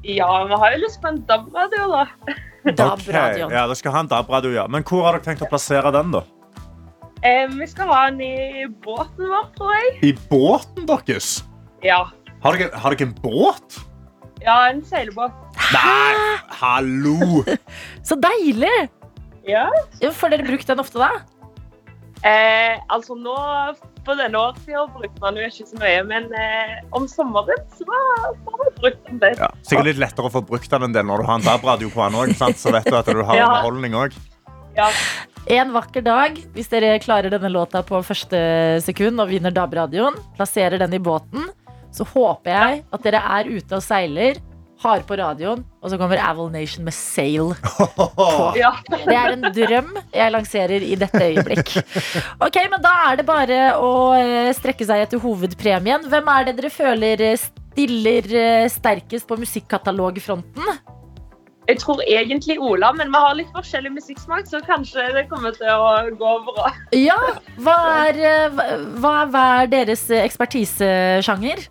[0.04, 2.36] Ja, vi har jo lyst på en DAB-radio, da.
[2.78, 3.47] DAB-radioen.
[3.47, 3.58] Okay.
[3.58, 4.67] Ja, Dere skal ha en DAB-radio, ja.
[4.69, 6.13] Men hvor har dere tenkt å plassere den?
[6.13, 6.21] da?
[7.23, 9.95] Eh, vi skal ha den i båten vår, tror jeg.
[10.12, 11.39] I båten deres?
[11.83, 12.01] Ja.
[12.43, 13.79] Har dere, har dere en båt?
[14.43, 15.31] Ja, en seilbåt.
[15.71, 16.15] Nei,
[16.59, 17.43] hallo!
[18.07, 18.73] Så deilig!
[19.47, 19.67] Ja.
[20.01, 21.09] Ja, Får dere brukt den ofte, da?
[22.23, 23.33] Eh, altså nå,
[24.07, 28.29] på denne årstida brukte man jo ikke så mye, men eh, om sommeren så har
[28.37, 29.41] vi brukt den litt.
[29.43, 31.91] Ja, sikkert litt lettere å få brukt den en del når du har en DAB-radio
[31.91, 32.31] på den òg.
[32.59, 33.49] Så vet du at du har Ja.
[33.49, 34.15] underholdning òg.
[34.77, 34.87] Ja.
[35.51, 38.39] En vakker dag, hvis dere klarer denne låta på første
[38.87, 41.49] sekund og vinner DAB-radioen, plasserer den i båten,
[41.93, 44.39] så håper jeg at dere er ute og seiler,
[44.84, 47.53] har på radioen, og så kommer Aval Nation med sail.
[48.60, 48.71] ja.
[48.91, 51.69] Det er en drøm jeg lanserer i dette øyeblikk.
[52.43, 56.03] Ok, men Da er det bare å eh, strekke seg etter hovedpremien.
[56.12, 60.67] Hvem er det dere føler eh, stiller eh, sterkest på musikkatalogfronten?
[61.69, 65.69] Jeg tror egentlig Ola, men vi har litt forskjellig musikksmak, så kanskje det kommer til
[65.71, 66.73] å gå bra.
[66.91, 67.15] Ja,
[67.63, 67.77] hva
[68.10, 68.19] er,
[68.51, 71.63] hva- er hver deres ekspertisesjanger?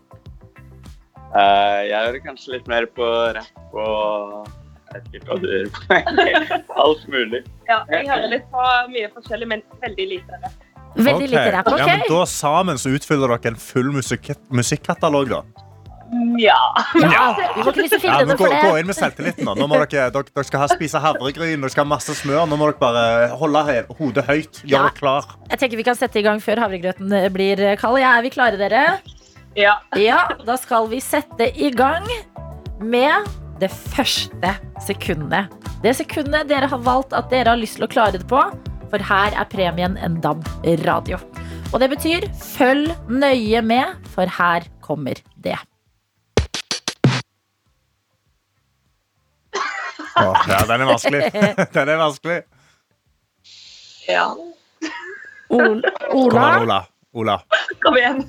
[1.33, 3.07] Eh, jeg hører kanskje litt mer på
[3.38, 4.51] rapp og
[4.92, 6.75] Jeg vet ikke hva du hører på.
[6.85, 7.40] Alt mulig.
[7.71, 10.40] Ja, jeg hører litt på mye forskjellig, men veldig lite.
[10.42, 10.59] rap.
[10.92, 11.31] Veldig okay.
[11.33, 11.71] lite rapp.
[11.81, 15.68] Ja, men da sammen så utfyller dere en full musikk musikkatalog, da.
[16.12, 16.59] Nja.
[17.01, 17.09] Ja.
[17.09, 17.23] Ja,
[17.64, 19.47] gå, gå inn med selvtilliten.
[19.49, 19.55] nå.
[19.57, 22.45] Nå må dere, dere, dere skal ha, spise havregryn, dere skal ha masse smør.
[22.51, 23.64] Nå må dere bare holde
[23.97, 24.61] hodet høyt.
[24.61, 24.85] Gjør Ja.
[24.90, 25.33] dere klar.
[25.49, 28.03] Jeg tenker Vi kan sette i gang før havregrøten blir kald.
[28.05, 29.01] Ja, er vi klare, dere?
[29.55, 29.77] Ja.
[29.99, 32.07] Ja, da skal vi sette i gang
[32.81, 33.29] med
[33.61, 34.55] det første
[34.87, 35.53] sekundet.
[35.83, 38.41] Det sekundet dere har valgt at dere har lyst til å klare det på.
[38.93, 41.19] For her er premien en DAB-radio.
[41.73, 45.57] Og det betyr følg nøye med, for her kommer det.
[50.21, 51.23] Åh, ja, den er vanskelig.
[51.79, 52.43] Den er vanskelig.
[54.09, 54.27] ja.
[55.49, 56.85] Ola.
[57.12, 57.41] Ola.
[57.81, 58.25] Kom igjen.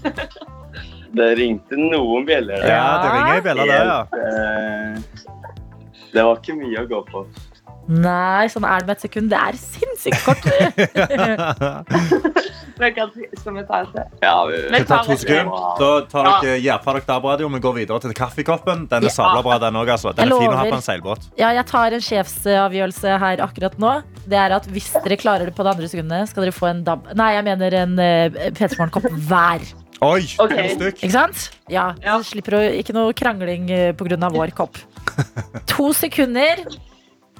[1.13, 2.63] Det ringte noen bjeller.
[2.65, 4.02] Ja, det ringer ei bjelle der, ja.
[4.17, 4.93] Eh,
[6.13, 7.26] det var ikke mye å gå på.
[7.84, 9.28] Nei, sånn er det med et sekund.
[9.34, 10.45] Det er sinnssykt kort.
[12.73, 14.06] Skal vi ta det?
[14.23, 15.52] Ja, vi, Det tar to sekunder.
[15.80, 17.49] Da tar dere gjør fra dere DAB-radio.
[17.54, 18.88] Vi går videre til kaffekoppen.
[18.91, 19.15] Den er Ja.
[19.17, 19.89] sabla bra, den òg.
[19.97, 20.15] Altså.
[20.15, 21.30] Den er fin å ha på en seilbåt.
[21.38, 24.04] Ja, jeg tar en sjefsavgjørelse her akkurat nå.
[24.28, 26.84] Det er at Hvis dere klarer det på det andre sekundet, skal dere få en
[26.84, 29.60] DAB Nei, jeg mener en uh, P3 Morgen-kopp hver.
[30.03, 30.67] Oi, Okay.
[30.69, 31.03] to stykk.
[31.03, 31.43] Ikke sant?
[31.71, 32.17] Ja, Ja.
[32.19, 33.93] Så slipper du ikke noe krangling pga.
[33.97, 34.77] på grunn av vår kopp.
[35.73, 36.63] To sekunder.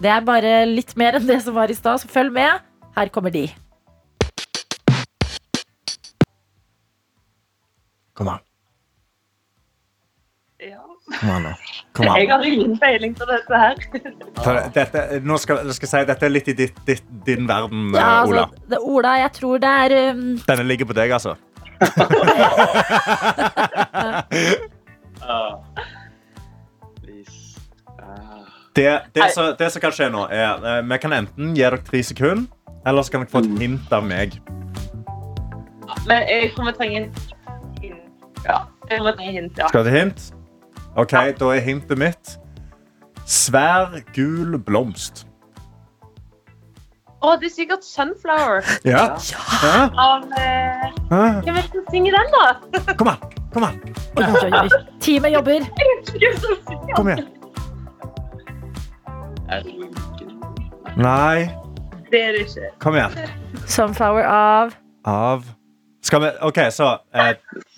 [0.02, 2.62] Det er bare litt mer enn det som var i stad, så følg med.
[2.95, 3.47] Her kommer de.
[8.13, 8.39] Kom an.
[10.62, 10.82] Ja.
[11.19, 11.54] Kom an nå.
[11.93, 13.82] Kom Jeg har ingen peiling på dette her.
[14.73, 18.19] Dette, nå skal, jeg si, dette er litt i ditt, ditt, din verden, Ja, eh,
[18.21, 18.45] altså, Ola.
[18.71, 21.36] det, Ola, jeg tror det er um, Denne ligger på deg, altså
[28.76, 31.78] det, det, som, det, som, kan skje nå, er eh, vi kan enten gi dere
[31.86, 32.46] tre sekunder,
[32.86, 33.60] eller så kan dere få et mm.
[33.62, 34.30] hint av meg.
[36.08, 37.17] Men jeg kommer trenge hint.
[38.88, 39.67] Trenge hint, ja.
[39.67, 40.19] Skal du hint?
[40.96, 41.32] OK, ja.
[41.39, 42.38] da er hintet mitt
[43.26, 45.28] svær, gul blomst.
[47.24, 48.66] Å, det er sikkert Sunflower.
[48.84, 49.04] Ja.
[49.64, 49.76] ja.
[49.96, 50.90] Av eh.
[51.08, 52.82] Hvem er det som synger den, da?
[53.00, 53.22] Kom an.
[53.54, 53.78] Kom an.
[54.20, 54.82] Oi, oi, oi.
[55.04, 55.64] Teamet jobber.
[56.98, 57.28] Kom igjen.
[60.98, 61.50] Nei,
[62.12, 62.70] Det er det ikke.
[62.82, 63.14] kom igjen.
[63.70, 64.74] Sunflower av
[65.10, 65.46] Av
[66.06, 67.32] Skal vi OK, så eh,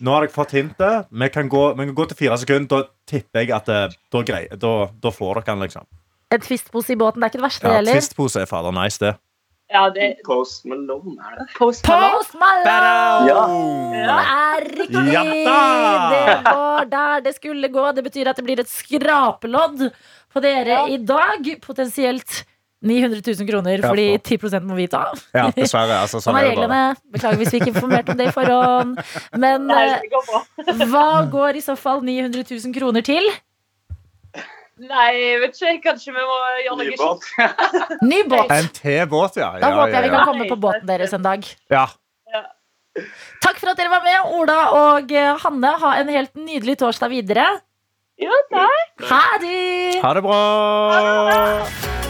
[0.03, 1.07] Nå har dere fått hintet.
[1.11, 2.67] Vi kan gå, vi kan gå til fire sekunder.
[2.71, 3.81] Da tipper jeg at det,
[4.11, 5.85] da, grei, da, da får dere den, liksom.
[6.33, 7.21] en twistpose i båten.
[7.21, 7.99] Det er ikke det verste, det Ja, heller.
[7.99, 9.13] Twistpose er fader nice, det.
[9.75, 11.45] Ja, det Post Malone, er det?
[11.57, 12.15] Post Malone.
[12.15, 13.27] Post Malone!
[13.27, 13.45] Ja.
[14.07, 15.05] Det er riktig!
[15.11, 15.23] Ja!
[16.15, 17.85] Det var der det skulle gå.
[17.97, 19.89] Det betyr at det blir et skrapelodd
[20.31, 21.49] på dere i dag.
[21.63, 22.43] Potensielt
[22.85, 24.07] 900 000 kroner, fordi
[24.39, 25.03] for- 10 må vi ta.
[25.33, 25.97] Ja, dessverre.
[26.05, 26.81] Altså, Sånn er reglene.
[27.11, 28.99] Beklager hvis vi ikke informerte om det i forhånd.
[29.41, 29.85] Men Nei,
[30.67, 33.25] eh, hva går i så fall 900 000 kroner til?
[34.75, 35.75] Nei, jeg vet ikke.
[35.89, 37.29] Kanskje vi må gjøre noe Nybåt.
[38.11, 38.51] Ny båt.
[38.51, 39.53] En T-båt, ja.
[39.61, 41.47] Da ja, håper jeg vi kan komme på båten deres en dag.
[41.71, 41.87] ja.
[43.43, 45.73] Takk for at dere var med, Ola og eh, Hanne.
[45.81, 47.49] Ha en helt nydelig torsdag videre.
[48.15, 49.03] Ja, takk.
[49.11, 49.99] Ha det!
[49.99, 50.39] Ha det bra!
[50.95, 52.04] Dette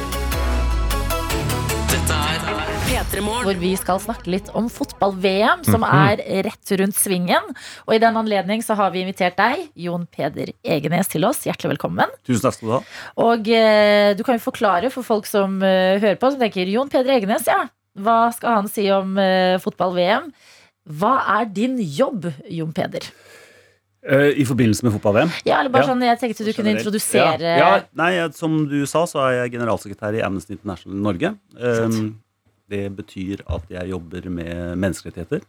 [3.15, 7.45] Hvor vi skal snakke litt om fotball-VM, som er rett rundt svingen.
[7.87, 11.45] Og i den anledning så har vi invitert deg, Jon Peder Egenes, til oss.
[11.47, 12.11] Hjertelig velkommen.
[12.27, 12.79] Tusen takk skal du ha.
[13.23, 16.91] Og eh, du kan jo forklare for folk som eh, hører på, som tenker Jon
[16.91, 17.69] Peder Egenes, ja.
[17.95, 20.27] Hva skal han si om eh, fotball-VM?
[20.99, 23.07] Hva er din jobb, Jon Peder?
[24.03, 25.31] Eh, I forbindelse med fotball-VM.
[25.47, 25.93] Ja, eller bare Ja.
[25.93, 27.63] sånn, jeg tenkte du kunne introdusere ja.
[27.63, 31.31] ja, nei, Som du sa, så er jeg generalsekretær i Amnesty International Norge.
[31.55, 32.17] Um,
[32.71, 35.45] det betyr at jeg jobber med menneskerettigheter.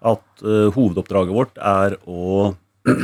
[0.00, 2.54] At uh, hovedoppdraget vårt er å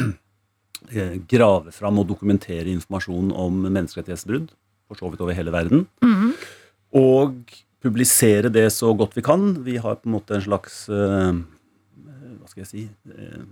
[0.93, 4.49] eh, grave fram og dokumentere informasjon om menneskerettighetsbrudd,
[4.87, 5.87] for så vidt over hele verden.
[6.05, 6.33] Mhm.
[6.97, 7.53] Og
[7.85, 9.51] publisere det så godt vi kan.
[9.67, 13.45] Vi har på en måte en slags uh, Hva skal jeg si e-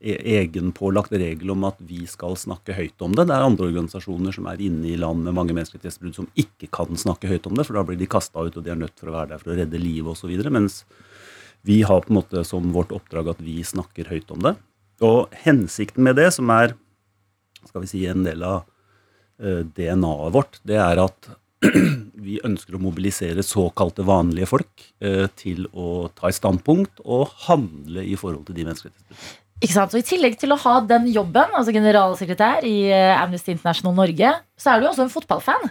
[0.00, 3.26] egenpålagt regel om at vi skal snakke høyt om det.
[3.28, 6.96] Det er andre organisasjoner som er inne i land med mange menneskerettighetsbrudd som ikke kan
[6.96, 9.12] snakke høyt om det, for da blir de kasta ut, og de er nødt for
[9.12, 10.32] å være der for å redde livet osv.
[10.48, 10.82] Mens
[11.68, 14.54] vi har på en måte som vårt oppdrag at vi snakker høyt om det.
[15.04, 16.74] Og hensikten med det, som er
[17.68, 18.62] skal vi si, en del av
[19.40, 21.30] eh, DNA-et vårt, det er at
[22.24, 28.04] vi ønsker å mobilisere såkalte vanlige folk eh, til å ta et standpunkt og handle
[28.04, 29.39] i forhold til de menneskerettighetsbruddene.
[29.60, 29.92] Ikke sant?
[29.92, 34.32] Og I tillegg til å ha den jobben, altså generalsekretær i eh, Amnesty International Norge,
[34.56, 35.70] så er du også en fotballfan.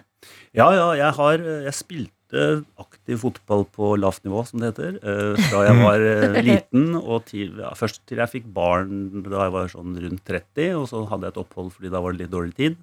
[0.58, 2.16] Ja, ja, jeg har Jeg spilte
[2.78, 7.26] aktiv fotball på lavt nivå, som det heter, eh, fra jeg var eh, liten og
[7.30, 11.02] til ja, Først til jeg fikk barn da jeg var sånn rundt 30, og så
[11.10, 12.78] hadde jeg et opphold fordi da var det litt dårlig tid.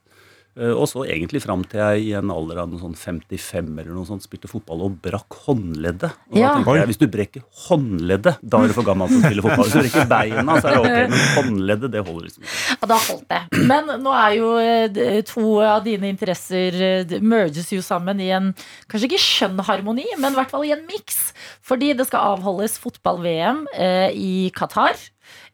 [0.56, 3.92] Eh, Og så egentlig fram til jeg i en alder av noe sånn 55 eller
[3.92, 6.12] noe sånt spilte fotball og brakk håndleddet.
[6.32, 6.48] Og Ja.
[6.48, 9.42] da tenkte jeg, Hvis du brekker håndleddet, da er du for gammel til å spille
[9.44, 9.66] fotball.
[9.66, 12.78] Hvis du brekker beina, så er det ok, men håndleddet, det holder liksom ikke.
[12.80, 13.42] Ja, da holdt det.
[13.66, 16.72] Men nå er jo eh, to av dine interesser
[17.04, 18.54] eh, merges jo sammen i en
[18.88, 21.32] kanskje ikke skjønn harmoni, men i hvert fall i en miks.
[21.62, 23.66] Fordi det skal avholdes fotball-VM
[24.14, 24.96] i Qatar.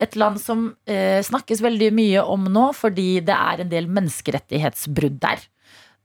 [0.03, 5.21] Et land som eh, snakkes veldig mye om nå fordi det er en del menneskerettighetsbrudd
[5.23, 5.45] der.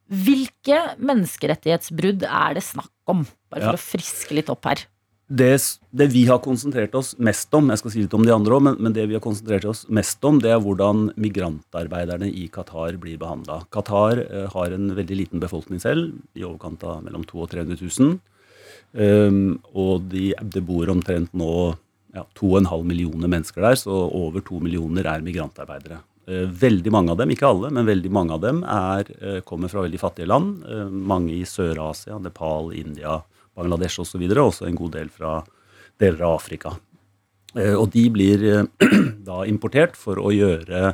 [0.08, 3.26] Hvilke menneskerettighetsbrudd er det snakk om?
[3.52, 3.80] Bare for Ja.
[3.80, 4.86] å friske litt opp her.
[5.30, 5.60] det,
[5.92, 8.64] det vi har konsentrert oss mest om, jeg skal si litt om de andre også,
[8.64, 12.96] men, men det vi har konsentrert oss mest om, det er hvordan migrantarbeiderne i Qatar
[13.02, 13.66] blir behandla.
[13.76, 17.92] Qatar eh, har en veldig liten befolkning selv, i overkant av mellom 200 og 300
[18.00, 18.20] 000.
[18.98, 21.76] Um, og de, det bor omtrent nå
[22.15, 26.02] ja, 2,5 millioner mennesker der, så over 2 millioner er migrantarbeidere.
[26.28, 29.72] Eh, veldig mange av dem, ikke alle, men veldig mange av dem er, eh, kommer
[29.72, 30.63] fra veldig fattige land.
[30.67, 33.22] Eh, mange i Sør-Asia, Nepal, India,
[33.56, 34.20] Bangladesh osv.
[34.28, 35.46] Også en god del fra
[35.98, 36.78] deler av Afrika.
[37.56, 38.67] Og de blir
[39.24, 40.93] da importert for å gjøre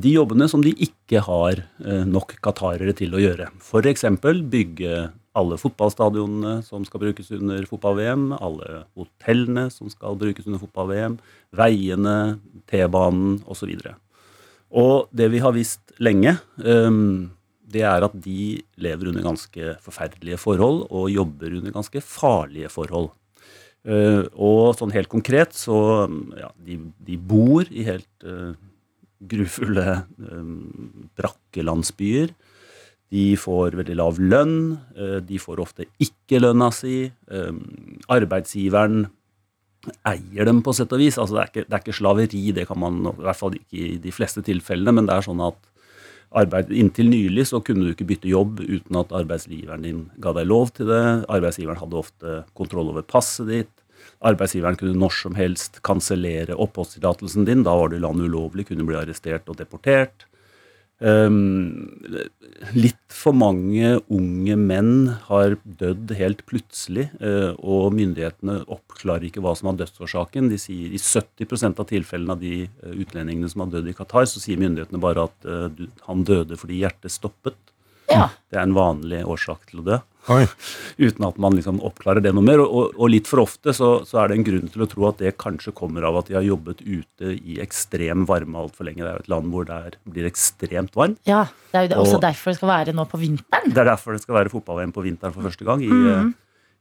[0.00, 1.62] de jobbene som de ikke har
[2.08, 3.50] nok qatarere til å gjøre.
[3.60, 4.02] F.eks.
[4.50, 11.18] bygge alle fotballstadionene som skal brukes under fotball-VM, alle hotellene som skal brukes under fotball-VM,
[11.56, 12.16] veiene,
[12.70, 13.70] T-banen osv.
[14.70, 17.30] Og det vi har visst lenge, ehm,
[17.70, 23.12] det er at de lever under ganske forferdelige forhold og jobber under ganske farlige forhold.
[23.86, 26.04] Eh, og sånn helt konkret så
[26.36, 28.52] ja, de, de bor i helt eh,
[29.30, 30.50] grufulle eh,
[31.16, 32.34] brakkelandsbyer.
[33.10, 34.58] De får veldig lav lønn.
[34.96, 37.10] eh, De får ofte ikke lønna si.
[37.30, 37.52] eh,
[38.08, 39.08] Arbeidsgiveren
[40.04, 41.18] eier dem på sett og vis.
[41.18, 43.80] Altså det, er ikke, det er ikke slaveri, det kan man i hvert fall ikke
[43.80, 45.58] i de fleste tilfellene, men det er sånn at
[46.30, 50.46] arbeid, inntil nylig så kunne du ikke bytte jobb uten at arbeidsgiveren din ga deg
[50.46, 51.02] lov til det.
[51.32, 53.72] Arbeidsgiveren hadde ofte kontroll over passet ditt.
[54.22, 57.64] Arbeidsgiveren kunne når som helst kansellere oppholdstillatelsen din.
[57.66, 60.28] Da var du i landet ulovlig, kunne bli arrestert og deportert.
[61.00, 61.96] Um,
[62.76, 64.92] litt for mange unge menn
[65.30, 70.50] har dødd helt plutselig, eh, og myndighetene oppklarer ikke hva som var dødsårsaken.
[70.52, 74.28] De sier I 70% av tilfellene av de eh, utlendingene som har dødd i Qatar,
[74.28, 77.58] så sier myndighetene bare at eh, han døde fordi hjertet stoppet.
[78.10, 78.28] Ja.
[78.50, 80.00] Det er en vanlig årsak til å dø.
[80.28, 80.44] Oi.
[81.00, 82.60] Uten at man liksom oppklarer det noe mer.
[82.60, 85.06] Og, og, og litt for ofte så, så er det en grunn til å tro
[85.08, 89.00] at det kanskje kommer av at de har jobbet ute i ekstrem varme altfor lenge.
[89.00, 91.18] Det er jo et land hvor det er, blir ekstremt varmt.
[91.26, 91.46] ja.
[91.70, 93.70] Det er jo det- også Og- derfor det skal være nå på vinteren.
[93.72, 96.34] Det er derfor det skal være fotball-VM på vinteren for første gang i, Mhm.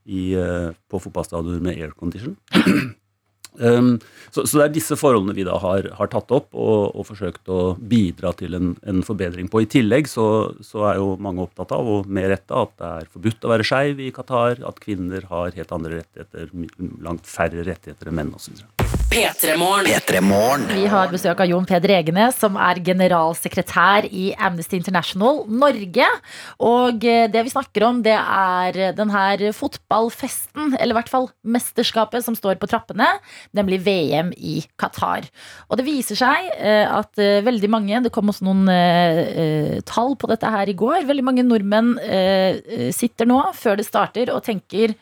[0.10, 2.36] i, eh, på fotballstadioner med aircondition.
[3.58, 3.98] Um,
[4.32, 7.50] så, så det er disse forholdene vi da har, har tatt opp og, og forsøkt
[7.52, 9.64] å bidra til en, en forbedring på.
[9.66, 10.28] I tillegg så,
[10.66, 13.68] så er jo mange opptatt av, og med rette, at det er forbudt å være
[13.68, 16.54] skeiv i Qatar, at kvinner har helt andre rettigheter,
[17.06, 18.62] langt færre rettigheter enn menn osv.
[19.10, 19.88] P3morgen.
[19.90, 20.68] P3 Morgen.
[20.70, 26.06] Vi har besøk av Jon Peder Egenes, som er generalsekretær i Amnesty International Norge.
[26.62, 31.26] Og eh, det vi snakker om, det er den her fotballfesten, eller i hvert fall
[31.42, 33.08] mesterskapet, som står på trappene,
[33.56, 35.28] nemlig VM i Qatar.
[35.70, 40.16] Og det viser seg eh, at eh, veldig mange, det kom også noen eh, tall
[40.20, 41.96] på dette her i går, veldig mange nordmenn
[42.96, 44.94] sitter nå, før det starter, og tenker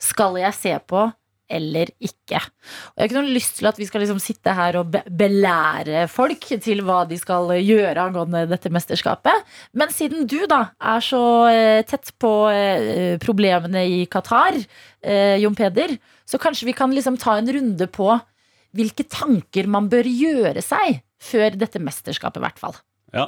[0.00, 1.08] skal jeg se på
[1.50, 2.38] eller ikke?
[2.38, 5.02] Og jeg har ikke noe lyst til at vi skal liksom sitte her og be
[5.20, 9.50] belære folk til hva de skal gjøre angående dette mesterskapet.
[9.76, 10.62] Men siden du da
[10.92, 14.56] er så eh, tett på eh, problemene i Qatar,
[15.02, 15.96] eh, Jon Peder,
[16.30, 18.12] så kanskje vi kan liksom ta en runde på
[18.76, 22.76] hvilke tanker man bør gjøre seg før dette mesterskapet, i hvert fall.
[23.14, 23.26] Ja.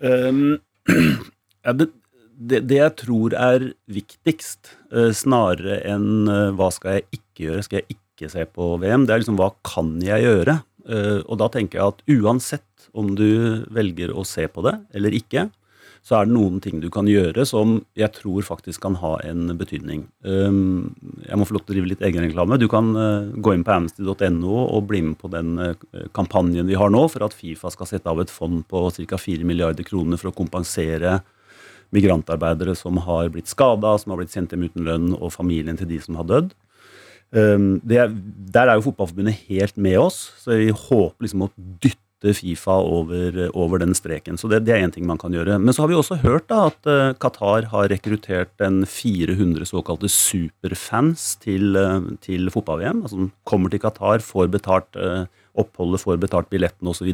[0.00, 0.56] Um,
[1.66, 1.90] ja det,
[2.34, 7.66] det, det jeg tror er viktigst, uh, snarere enn uh, hva skal jeg ikke gjøre,
[7.66, 10.58] skal jeg ikke se på VM, det er liksom hva kan jeg gjøre?
[10.84, 15.16] Uh, og da tenker jeg at uansett om du velger å se på det eller
[15.16, 15.48] ikke,
[16.04, 19.54] så er det noen ting du kan gjøre som jeg tror faktisk kan ha en
[19.56, 20.02] betydning.
[20.20, 22.58] Jeg må få lov til å drive litt egenreklame.
[22.60, 26.76] Du kan eh, gå inn på amnesty.no og bli med på den eh, kampanjen vi
[26.76, 29.16] har nå for at Fifa skal sette av et fond på ca.
[29.22, 31.22] 4 milliarder kroner for å kompensere
[31.94, 35.88] migrantarbeidere som har blitt skada, som har blitt sendt hjem uten lønn, og familien til
[35.88, 36.52] de som har dødd.
[37.34, 38.12] Det, er-
[38.54, 41.50] der er jo Fotballforbundet helt med oss, så vi håper liksom å
[41.82, 42.00] dytte
[42.32, 44.38] Fifa over, over den streken.
[44.40, 45.58] Så det, det er én ting man kan gjøre.
[45.60, 50.08] Men så har vi også hørt da at eh, Qatar har rekruttert en 400 såkalte
[50.08, 53.02] superfans til, eh, til fotball-VM.
[53.04, 55.26] Altså som kommer til Qatar, får betalt eh,
[55.60, 57.10] oppholdet, får betalt billetten osv.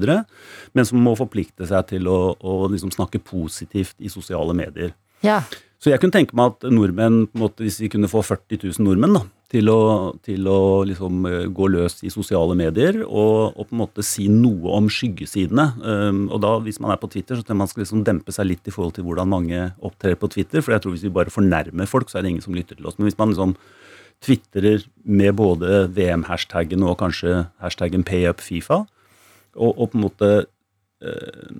[0.77, 4.95] Men som må forplikte seg til å, å liksom snakke positivt i sosiale medier.
[5.27, 5.43] Ja.
[5.81, 7.25] Så jeg kunne tenke meg at nordmenn,
[7.59, 9.81] hvis vi kunne få 40 000 nordmenn da, til å,
[10.23, 14.29] til å liksom eh, gå løs i sosiale medier og, og på en måte si
[14.31, 15.67] noe om skyggesidene.
[15.83, 18.47] Um, og da, hvis man er på Twitter, så jeg man skal liksom dempe seg
[18.47, 20.63] litt i forhold til hvordan mange opptrer på Twitter.
[20.63, 22.87] For jeg tror hvis vi bare fornærmer folk, så er det ingen som lytter til
[22.87, 22.99] oss.
[22.99, 23.57] Men hvis man liksom
[24.23, 28.85] twitterer med både VM-hashtaggen og kanskje hashtaggen payupfifa,
[29.59, 30.31] og, og på en måte
[31.03, 31.55] eh,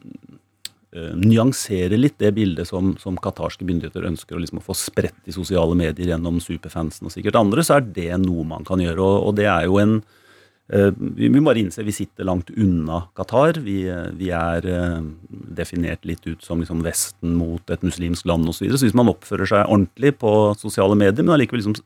[0.91, 5.77] nyansere litt det bildet som, som katarske myndigheter ønsker å liksom få spredt i sosiale
[5.79, 8.99] medier gjennom superfansen og sikkert andre, så er det noe man kan gjøre.
[8.99, 13.05] Og, og det er jo en uh, Vi må bare innse vi sitter langt unna
[13.15, 13.61] Qatar.
[13.63, 14.99] Vi, eh, vi er uh,
[15.31, 18.59] definert litt ut som liksom Vesten mot et muslimsk land osv.
[18.59, 18.83] Så, videre.
[18.83, 21.79] så hvis man oppfører seg ordentlig på sosiale medier, men allikevel liksom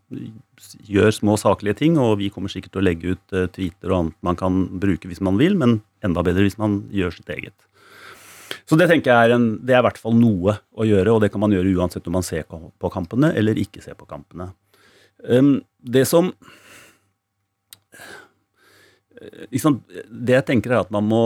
[0.89, 4.01] gjør små saklige ting, og vi kommer sikkert til å legge ut uh, tweeter og
[4.01, 7.57] annet man kan bruke hvis man vil, men enda bedre hvis man gjør sitt eget.
[8.65, 11.25] Så det tenker jeg er, en, det er i hvert fall noe å gjøre, og
[11.25, 14.51] det kan man gjøre uansett om man ser på kampene eller ikke ser på kampene.
[15.25, 16.33] Um, det som
[19.21, 19.45] eh,
[20.09, 21.25] Det jeg tenker er at man må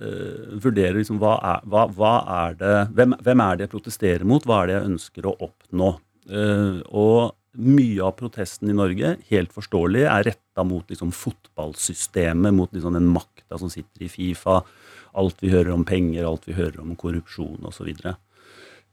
[0.00, 2.14] eh, vurdere liksom, hva, er, hva, hva
[2.46, 4.46] er det hvem, hvem er det jeg protesterer mot?
[4.46, 5.90] Hva er det jeg ønsker å oppnå?
[6.26, 12.72] Eh, og mye av protesten i Norge, helt forståelig, er retta mot liksom, fotballsystemet, mot
[12.74, 14.60] liksom, den makta som sitter i Fifa
[15.16, 17.92] alt vi hører om penger, alt vi hører om korrupsjon osv.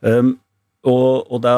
[0.01, 0.35] Um,
[0.83, 1.55] og, og da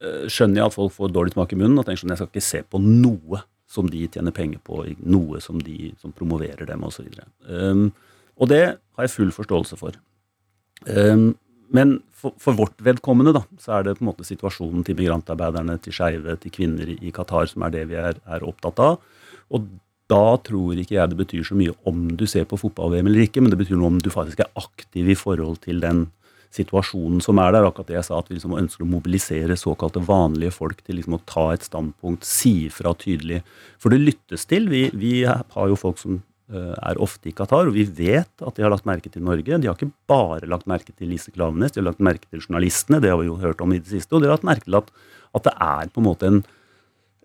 [0.00, 2.30] eh, skjønner jeg at folk får dårlig smak i munnen og tenker sånn jeg skal
[2.30, 3.42] ikke se på noe
[3.72, 7.08] som de tjener penger på, noe som de som promoverer dem osv.
[7.48, 7.90] Um,
[8.40, 9.96] og det har jeg full forståelse for.
[10.88, 11.32] Um,
[11.72, 15.78] men for, for vårt vedkommende da, så er det på en måte situasjonen til migrantarbeiderne,
[15.80, 19.00] til skeive, til kvinner i Qatar som er det vi er, er opptatt av.
[19.52, 19.70] Og
[20.12, 23.42] da tror ikke jeg det betyr så mye om du ser på fotball-VM eller ikke,
[23.42, 26.10] men det betyr noe om du faktisk er aktiv i forhold til den
[26.52, 27.66] situasjonen som er der.
[27.66, 31.16] Akkurat det jeg sa, at vi liksom ønsker å mobilisere såkalte vanlige folk til liksom
[31.16, 33.40] å ta et standpunkt, si fra tydelig.
[33.80, 34.68] For det lyttes til.
[34.72, 36.20] Vi, vi har jo folk som
[36.52, 39.60] eh, er ofte i Qatar, og vi vet at de har lagt merke til Norge.
[39.60, 43.00] De har ikke bare lagt merke til Lise Klaveness, de har lagt merke til journalistene,
[43.02, 44.82] det har vi jo hørt om i det siste, og de har lagt merke til
[44.82, 44.92] at,
[45.32, 46.42] at det er på en måte en,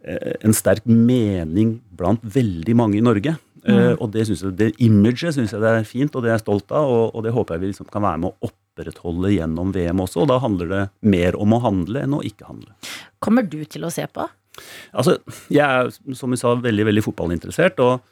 [0.07, 3.35] en sterk mening blant veldig mange i Norge.
[3.67, 3.97] Mm.
[3.99, 6.45] og det, synes jeg, det imaget syns jeg det er fint, og det er jeg
[6.45, 9.73] stolt av, og, og det håper jeg vi liksom kan være med å opprettholde gjennom
[9.75, 10.21] VM også.
[10.23, 12.71] Og da handler det mer om å handle enn å ikke handle.
[13.19, 14.23] Kommer du til å se på?
[14.95, 15.17] Altså,
[15.51, 18.07] jeg er som vi sa, veldig veldig fotballinteressert, og,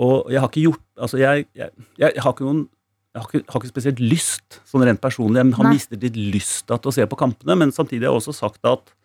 [0.00, 2.66] og jeg har ikke gjort Altså, jeg, jeg, jeg har ikke noen
[3.10, 5.40] jeg har ikke, har ikke spesielt lyst, sånn rent personlig.
[5.40, 5.74] Jeg har Nei.
[5.74, 8.92] mistet litt lyst til å se på kampene, men samtidig har jeg også sagt at
[8.92, 8.99] eh,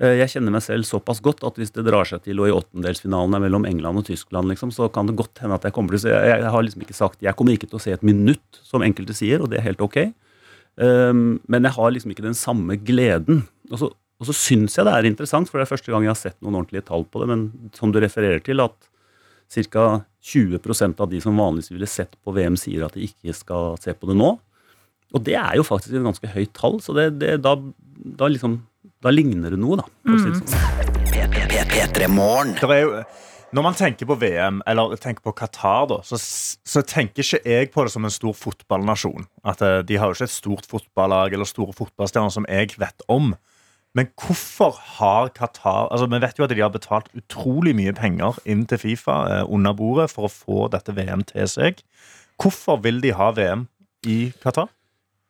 [0.00, 3.36] jeg kjenner meg selv såpass godt at hvis det drar seg til og i åttendelsfinalen
[3.36, 6.00] er mellom England og Tyskland, liksom, så kan det godt hende at jeg kommer til
[6.00, 8.60] å se jeg, har liksom ikke sagt jeg kommer ikke til å se et minutt,
[8.66, 10.00] som enkelte sier, og det er helt ok.
[10.80, 13.44] Um, men jeg har liksom ikke den samme gleden.
[13.70, 16.14] Og så, og så syns jeg det er interessant, for det er første gang jeg
[16.14, 17.44] har sett noen ordentlige tall på det, men
[17.76, 18.74] som du refererer til, at
[19.52, 19.86] ca.
[20.22, 23.92] 20% av de som vanligvis ville sett på VM, sier at de ikke skal se
[23.92, 24.36] på det nå.
[25.12, 27.56] Og det er jo faktisk et ganske høyt tall, så det, det, da,
[28.20, 28.60] da, liksom,
[29.02, 29.86] da ligner det noe, da.
[30.06, 30.92] For å si det sånn.
[31.72, 32.54] P3morgen.
[32.60, 32.90] Der er jo,
[33.52, 37.70] når man tenker på VM, eller tenker på Qatar, da, så, så tenker ikke jeg
[37.74, 39.26] på det som en stor fotballnasjon.
[39.44, 43.04] At eh, De har jo ikke et stort fotballag eller store fotballstjerner som jeg vet
[43.12, 43.34] om.
[43.92, 48.38] Men hvorfor har Qatar altså Vi vet jo at de har betalt utrolig mye penger
[48.48, 51.82] inn til Fifa eh, under bordet for å få dette VM til seg.
[52.40, 53.66] Hvorfor vil de ha VM
[54.08, 54.72] i Qatar?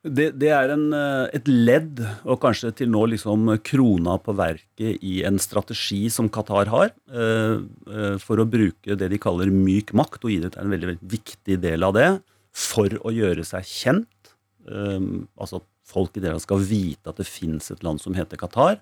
[0.03, 4.99] Det, det er en, eh, et ledd, og kanskje til nå liksom krona på verket
[4.99, 9.93] i en strategi som Qatar har, eh, eh, for å bruke det de kaller myk
[9.95, 12.09] makt, og idrett er en veldig, veldig viktig del av det,
[12.53, 14.33] for å gjøre seg kjent.
[14.67, 14.99] Eh,
[15.39, 18.81] altså at folk i det skal vite at det fins et land som heter Qatar.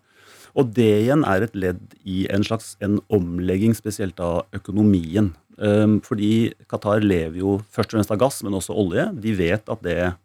[0.56, 5.34] Og det igjen er et ledd i en slags en omlegging, spesielt av økonomien.
[5.60, 9.10] Eh, fordi Qatar lever jo først og fremst av gass, men også olje.
[9.20, 10.16] De vet at det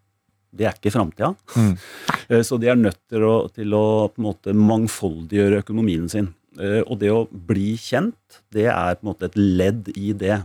[0.56, 1.34] det er ikke framtida.
[1.56, 1.76] Mm.
[2.48, 6.32] Så de er nødt til å, til å på en måte mangfoldiggjøre økonomien sin.
[6.60, 10.42] Eh, Og det å bli kjent, det er på en måte et ledd i det.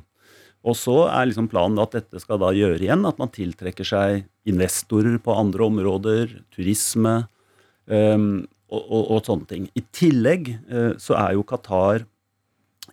[0.66, 4.26] Og så er liksom planen at dette skal da gjøre igjen at man tiltrekker seg
[4.50, 7.22] investorer på andre områder, turisme
[7.86, 9.68] um, og, og, og sånne ting.
[9.72, 12.04] I tillegg uh, så er jo Qatar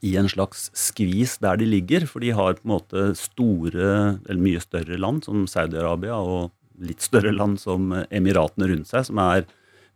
[0.05, 3.89] i en slags skvis der de ligger, for de har på en måte store,
[4.30, 9.22] eller mye større land som Saudi-Arabia og litt større land som Emiratene rundt seg, som
[9.24, 9.48] er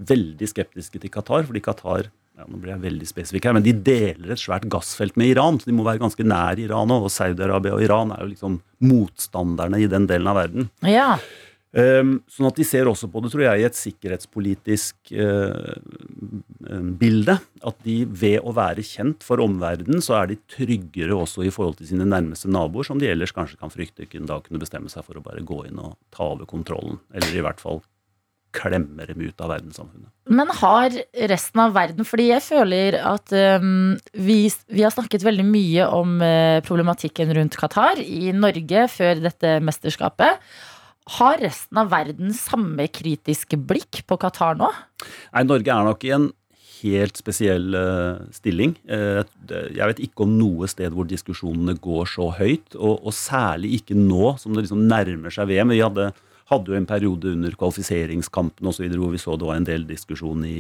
[0.02, 2.10] veldig skeptiske til Qatar, fordi Qatar
[2.42, 5.60] ja, nå blir jeg veldig spesifikk her, men de deler et svært gassfelt med Iran,
[5.60, 7.06] så de må være ganske nær Iran òg.
[7.06, 8.58] Og Saudi-Arabia og Iran er jo liksom
[8.88, 10.70] motstanderne i den delen av verden.
[10.88, 11.18] Ja.
[11.72, 15.78] Um, sånn at de ser også på det, tror jeg, i et sikkerhetspolitisk eh,
[16.68, 17.38] eh, bilde.
[17.64, 21.80] At de ved å være kjent for omverdenen, så er de tryggere også i forhold
[21.80, 25.08] til sine nærmeste naboer, som de ellers kanskje kan frykte kunne, da kunne bestemme seg
[25.08, 27.00] for å bare gå inn og ta over kontrollen.
[27.16, 27.80] Eller i hvert fall
[28.52, 30.10] klemme dem ut av verdenssamfunnet.
[30.32, 30.96] Men har
[31.32, 33.32] resten av verden Fordi jeg føler at
[33.64, 39.24] um, vi, vi har snakket veldig mye om uh, problematikken rundt Qatar i Norge før
[39.24, 40.44] dette mesterskapet.
[41.10, 44.70] Har resten av verden samme kritiske blikk på Qatar nå?
[45.34, 46.28] Nei, Norge er nok i en
[46.82, 48.76] helt spesiell uh, stilling.
[48.86, 53.80] Uh, jeg vet ikke om noe sted hvor diskusjonene går så høyt, og, og særlig
[53.80, 55.74] ikke nå som det liksom nærmer seg VM.
[55.74, 56.12] Vi hadde,
[56.54, 59.68] hadde jo en periode under kvalifiseringskampen og så videre, hvor vi så det var en
[59.68, 60.60] del diskusjon i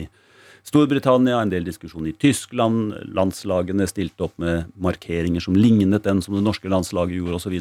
[0.65, 2.93] Storbritannia, en del diskusjon i Tyskland.
[3.17, 7.57] Landslagene stilte opp med markeringer som lignet den som det norske landslaget gjorde, osv.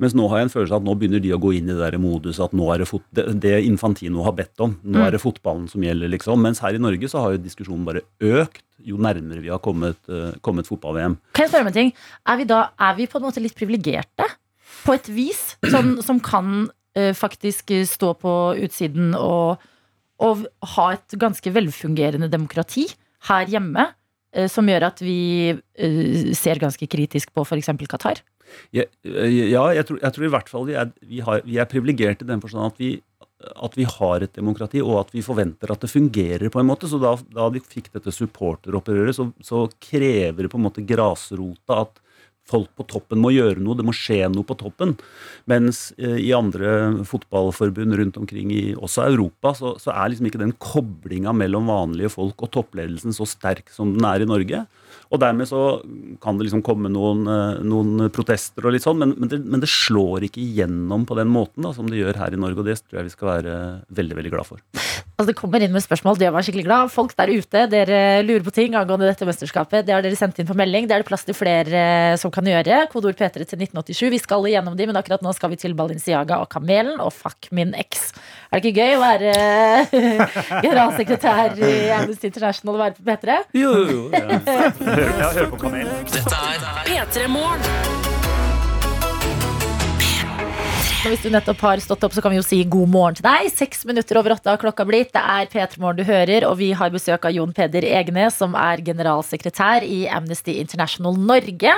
[0.00, 1.74] Mens nå har jeg en følelse av at nå begynner de å gå inn i
[1.74, 4.76] det der modus at nå er det, fot det, det Infantino har bedt om.
[4.82, 6.40] Nå er det fotballen som gjelder, liksom.
[6.42, 9.98] Mens her i Norge så har jo diskusjonen bare økt jo nærmere vi har kommet,
[10.10, 11.16] uh, kommet fotball-VM.
[11.36, 11.92] Kan jeg spørre om en ting?
[12.28, 14.26] Er vi da er vi på en måte litt privilegerte?
[14.82, 15.42] På et vis?
[15.70, 19.62] Som, som kan uh, faktisk stå på utsiden og,
[20.22, 22.88] og ha et ganske velfungerende demokrati
[23.28, 23.92] her hjemme?
[24.32, 25.54] eh, Som gjør at vi
[26.38, 27.68] ser ganske kritisk på f.eks.
[27.90, 28.22] Qatar?
[28.74, 32.30] Ja, eh, jeg, tror, jeg tror i hvert fall vi er, vi er privilegerte i
[32.30, 32.92] den forstand at vi,
[33.52, 36.90] at vi har et demokrati, og at vi forventer at det fungerer på en måte.
[36.90, 42.02] Så da, da de fikk dette supporteropprøret, så, så krever på en måte grasrota at
[42.48, 44.96] folk på toppen må gjøre noe, det må skje noe på toppen.
[45.50, 50.42] Mens eh, i andre fotballforbund rundt omkring i også Europa, så, så er liksom ikke
[50.42, 54.64] den koblinga mellom vanlige folk og toppledelsen så sterk som den er i Norge.
[55.12, 55.62] Og dermed så
[56.22, 59.60] kan det liksom komme noen, eh, noen protester og litt sånn, men, men, det, men
[59.60, 62.70] det slår ikke igjennom på den måten da, som det gjør her i Norge, og
[62.70, 63.56] det tror jeg vi skal være
[63.92, 64.62] veldig, veldig glad for.
[65.22, 66.88] Altså, det kommer inn med spørsmål, det gjør meg skikkelig glad.
[66.90, 69.86] Folk der ute, dere lurer på ting angående dette mesterskapet.
[69.86, 70.88] Det har dere sendt inn på melding.
[70.90, 72.80] Det er det plass til flere eh, som kan gjøre.
[72.90, 74.02] Kodeord P3 til 1987.
[74.16, 77.52] Vi skal igjennom de, men akkurat nå skal vi til Balenciaga og Kamelen og Fuck
[77.54, 78.10] min eks.
[78.50, 79.96] Er det ikke gøy å være eh,
[80.66, 83.42] generalsekretær i Amnesty International og være på P3?
[83.62, 84.04] Jo, jo, jo.
[84.10, 84.70] Ja.
[84.82, 86.08] Hør, ja, hør på Kamelen.
[86.10, 88.01] Dette er P3 Morgen.
[91.02, 93.24] Og hvis du nettopp har stått opp, så kan vi jo si god morgen til
[93.26, 93.48] deg.
[93.50, 95.08] Seks minutter over åtte har klokka blitt.
[95.10, 98.54] Det er P3 Morgen du hører, og vi har besøk av Jon Peder Egne, som
[98.54, 101.72] er generalsekretær i Amnesty International Norge.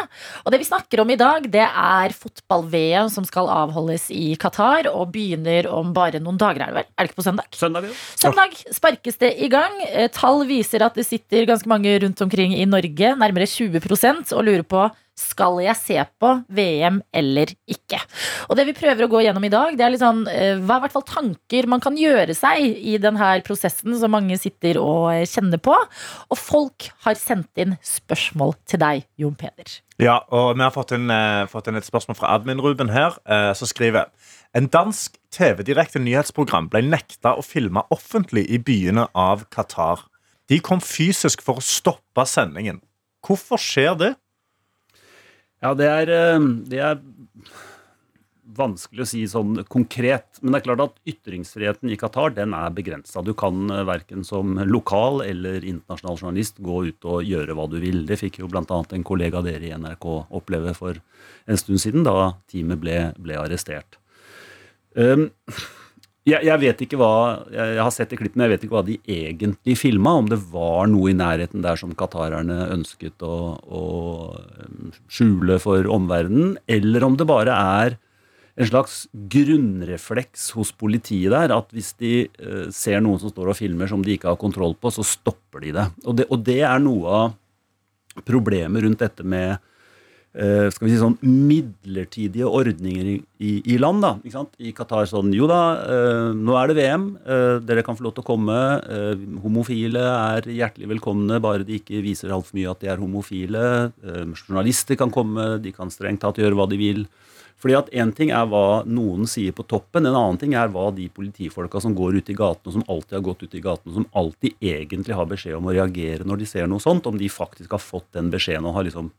[0.45, 4.91] Og det vi snakker om i dag, det er fotball-VM som skal avholdes i Qatar,
[4.93, 6.91] og begynner om bare noen dager, er det vel?
[6.93, 7.49] Er det ikke på søndag?
[7.57, 7.97] Søndag, jo.
[8.21, 9.81] Søndag sparkes det i gang.
[9.89, 14.45] Eh, Tall viser at det sitter ganske mange rundt omkring i Norge, nærmere 20% og
[14.51, 14.85] lurer på
[15.19, 18.01] skal jeg se på VM eller ikke.
[18.49, 20.77] Og det vi prøver å gå gjennom i dag, det er litt sånn, eh, hva
[20.77, 24.81] er i hvert fall tanker man kan gjøre seg i denne prosessen som mange sitter
[24.83, 25.75] og eh, kjenner på.
[26.29, 29.79] Og folk har sendt inn spørsmål til deg, Jon Peder.
[30.03, 33.21] Ja, og vi har fått inn, eh, fått inn et spørsmål fra admin-Ruben her,
[33.55, 34.11] som skriver
[34.55, 40.05] En dansk TV-direkte nyhetsprogram ble nekta å filme offentlig i byene av Qatar.
[40.49, 42.79] De kom fysisk for å stoppe sendingen.
[43.25, 44.13] Hvorfor skjer det?
[45.65, 46.99] Ja, det er, eh, det er
[48.55, 50.41] vanskelig å si sånn konkret.
[50.43, 53.23] Men det er klart at ytringsfriheten i Qatar den er begrensa.
[53.25, 57.79] Du kan eh, verken som lokal eller internasjonal journalist gå ut og gjøre hva du
[57.83, 58.03] vil.
[58.09, 58.65] Det fikk jo bl.a.
[58.69, 61.01] en kollega av dere i NRK oppleve for
[61.49, 63.99] en stund siden, da teamet ble, ble arrestert.
[64.95, 65.31] Um,
[66.25, 67.15] jeg, jeg vet ikke hva
[67.53, 70.15] jeg, har sett i klippene, jeg vet ikke hva de egentlig filma.
[70.23, 73.83] Om det var noe i nærheten der som qatarerne ønsket å, å
[74.33, 77.99] um, skjule for omverdenen, eller om det bare er
[78.55, 83.59] en slags grunnrefleks hos politiet der, at hvis de uh, ser noen som står og
[83.59, 85.89] filmer som de ikke har kontroll på, så stopper de det.
[86.07, 89.59] Og det, og det er noe av problemet rundt dette med
[90.35, 94.03] skal vi si sånn midlertidige ordninger i, i, land.
[94.03, 94.57] da, ikke sant?
[94.59, 97.05] I Qatar sånn Jo da, eh, nå er det VM.
[97.23, 98.57] eh, dere kan få lov til å komme.
[98.83, 99.15] eh,
[99.45, 103.93] homofile er hjertelig velkomne, bare de ikke viser altfor mye at de er homofile.
[104.03, 107.07] eh, journalister kan komme, de kan strengt tatt gjøre hva de vil.
[107.57, 110.91] Fordi at En ting er hva noen sier på toppen, en annen ting er hva
[110.95, 113.95] de politifolka som går ut i gatene, og som alltid har gått ut i gatene,
[113.95, 117.29] som alltid egentlig har beskjed om å reagere når de ser noe sånt, om de
[117.29, 119.13] faktisk har fått den beskjeden og har liksom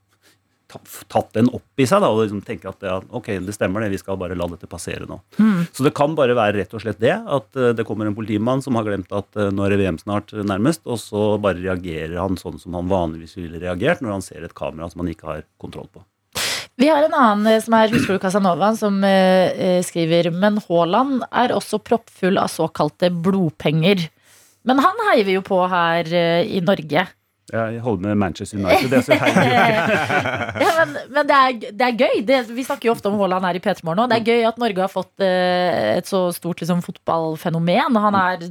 [0.66, 3.92] tatt den opp i seg da, og liksom tenker at ja, ok, det stemmer det,
[3.94, 5.20] vi skal bare la dette passere nå.
[5.76, 8.64] Så det kan bare være rett og slett det, at eh, det kommer en politimann
[8.64, 11.62] som har glemt at eh, nå er det VM snart eh, nærmest, og så bare
[11.62, 15.14] reagerer han sånn som han vanligvis ville reagert når han ser et kamera som han
[15.14, 16.02] ikke har kontroll på.
[16.76, 21.80] Vi har en annen som er husfrue Casanova, som eh, skriver Men Haaland er også
[21.80, 24.10] proppfull av såkalte blodpenger.
[24.66, 27.06] Men han heier vi jo på her eh, i Norge.
[27.52, 28.90] Jeg holder med Manchester United.
[28.90, 29.14] Det så
[30.64, 32.22] ja, men men det, er, det er gøy.
[32.26, 34.02] Det, vi snakker jo ofte om Haaland her i P3 Morgen.
[34.02, 38.00] og Det er gøy at Norge har fått eh, et så stort liksom, fotballfenomen.
[38.02, 38.42] Han er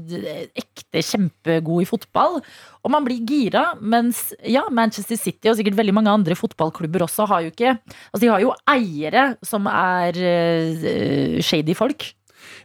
[0.55, 2.39] ekte kjempegod i fotball.
[2.85, 3.65] Og man blir gira.
[3.81, 8.21] Mens ja, Manchester City og sikkert veldig mange andre fotballklubber også har jo ikke Altså
[8.23, 12.13] de har jo eiere som er eh, shady folk.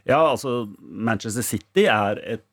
[0.07, 2.45] Ja, altså Manchester City er et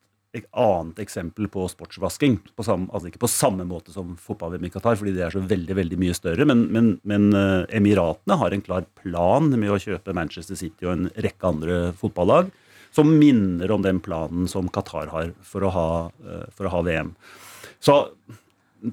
[0.52, 2.38] annet eksempel på sportsvasking.
[2.56, 5.40] På samme, altså ikke på samme måte som fotball-VM i Qatar, fordi det er så
[5.40, 6.46] veldig veldig mye større.
[6.48, 10.94] Men, men, men eh, Emiratene har en klar plan med å kjøpe Manchester City og
[10.94, 12.52] en rekke andre fotballag
[12.94, 15.88] som minner om den planen som Qatar har for å ha,
[16.24, 17.14] eh, for å ha VM.
[17.80, 18.02] Så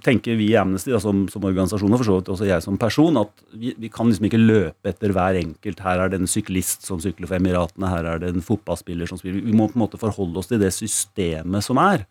[0.06, 2.78] tenker vi i Amnesty da, som, som organisasjon, og for så vidt også jeg som
[2.82, 5.84] person, at vi, vi kan liksom ikke løpe etter hver enkelt.
[5.86, 9.22] Her er det en syklist som sykler for Emiratene, her er det en fotballspiller som
[9.22, 9.44] spiller.
[9.46, 12.08] Vi må på en måte forholde oss til det systemet som er.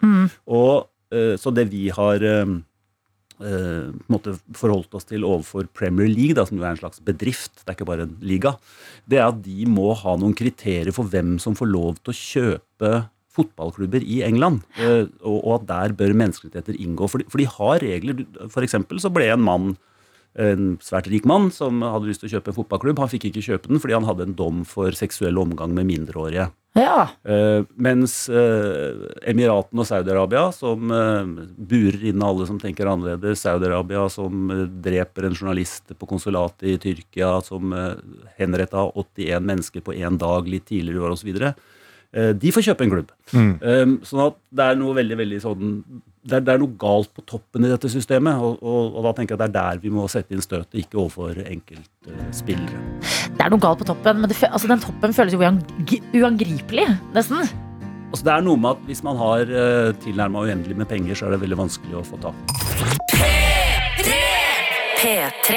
[0.46, 2.54] Og eh, Så det vi har eh,
[3.42, 6.82] eh, på en måte forholdt oss til overfor Premier League, da, som jo er en
[6.82, 8.54] slags bedrift, det er ikke bare en liga,
[9.10, 12.20] det er at de må ha noen kriterier for hvem som får lov til å
[12.22, 12.94] kjøpe
[13.34, 17.10] fotballklubber i England, eh, og, at der bør menneskerettigheter inngå.
[17.10, 18.24] For de, for de har regler.
[18.52, 19.74] For eksempel så ble en mann
[20.34, 22.98] en svært rik mann som hadde lyst til å kjøpe en fotballklubb.
[22.98, 26.48] Han fikk ikke kjøpe den fordi han hadde en dom for seksuell omgang med mindreårige.
[26.74, 27.04] Ja.
[27.22, 34.50] Eh, mens eh, Emiratene og Saudi-Arabia, som burer inne alle som tenker annerledes, Saudi-Arabia som
[34.82, 37.70] dreper en journalist på konsulatet i Tyrkia, som
[38.34, 41.30] henretta 81 mennesker på én dag litt tidligere i år osv.,
[42.38, 43.08] de får kjøpe en klubb.
[43.34, 45.72] Eh, sånn at det er noe veldig, veldig sånn
[46.24, 49.10] det er, det er noe galt på toppen i dette systemet, og, og, og da
[49.18, 52.80] tenker jeg at det er der vi må sette inn støtet, ikke overfor enkeltspillere.
[53.34, 55.60] Det er noe galt på toppen, men det, altså, den toppen føles jo uang-
[56.16, 57.44] uangripelig, nesten.
[58.08, 61.28] Altså, det er noe med at hvis man har uh, tilnærma uendelig med penger, så
[61.28, 63.53] er det veldig vanskelig å få tak.
[65.04, 65.56] P3.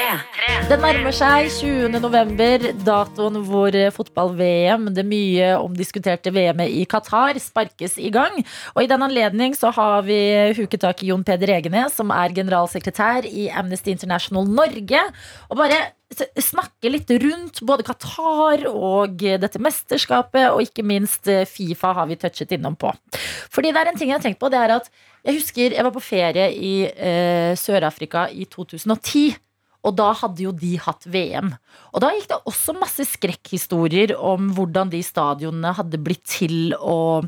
[0.67, 1.93] Det nærmer seg 20.
[2.03, 8.35] november, datoen hvor fotball-VM, det mye omdiskuterte VM-et i Qatar, sparkes i gang.
[8.75, 10.19] Og i den anledning så har vi
[10.57, 15.07] huket tak i Jon Peder Egenes, som er generalsekretær i Amnesty International Norge.
[15.47, 15.79] Og bare
[16.43, 22.19] snakke litt rundt både Qatar og dette mesterskapet, og ikke minst eh, Fifa har vi
[22.19, 22.91] touchet innom på.
[23.51, 24.91] Fordi det er en ting jeg har tenkt på, det er at
[25.27, 29.35] jeg husker jeg var på ferie i eh, Sør-Afrika i 2010.
[29.87, 31.51] Og da hadde jo de hatt VM.
[31.95, 37.27] Og da gikk det også masse skrekkhistorier om hvordan de stadionene hadde blitt til, og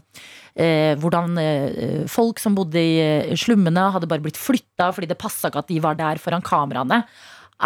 [0.60, 5.20] eh, hvordan eh, folk som bodde i eh, slummene, hadde bare blitt flytta fordi det
[5.22, 7.04] passa ikke at de var der foran kameraene.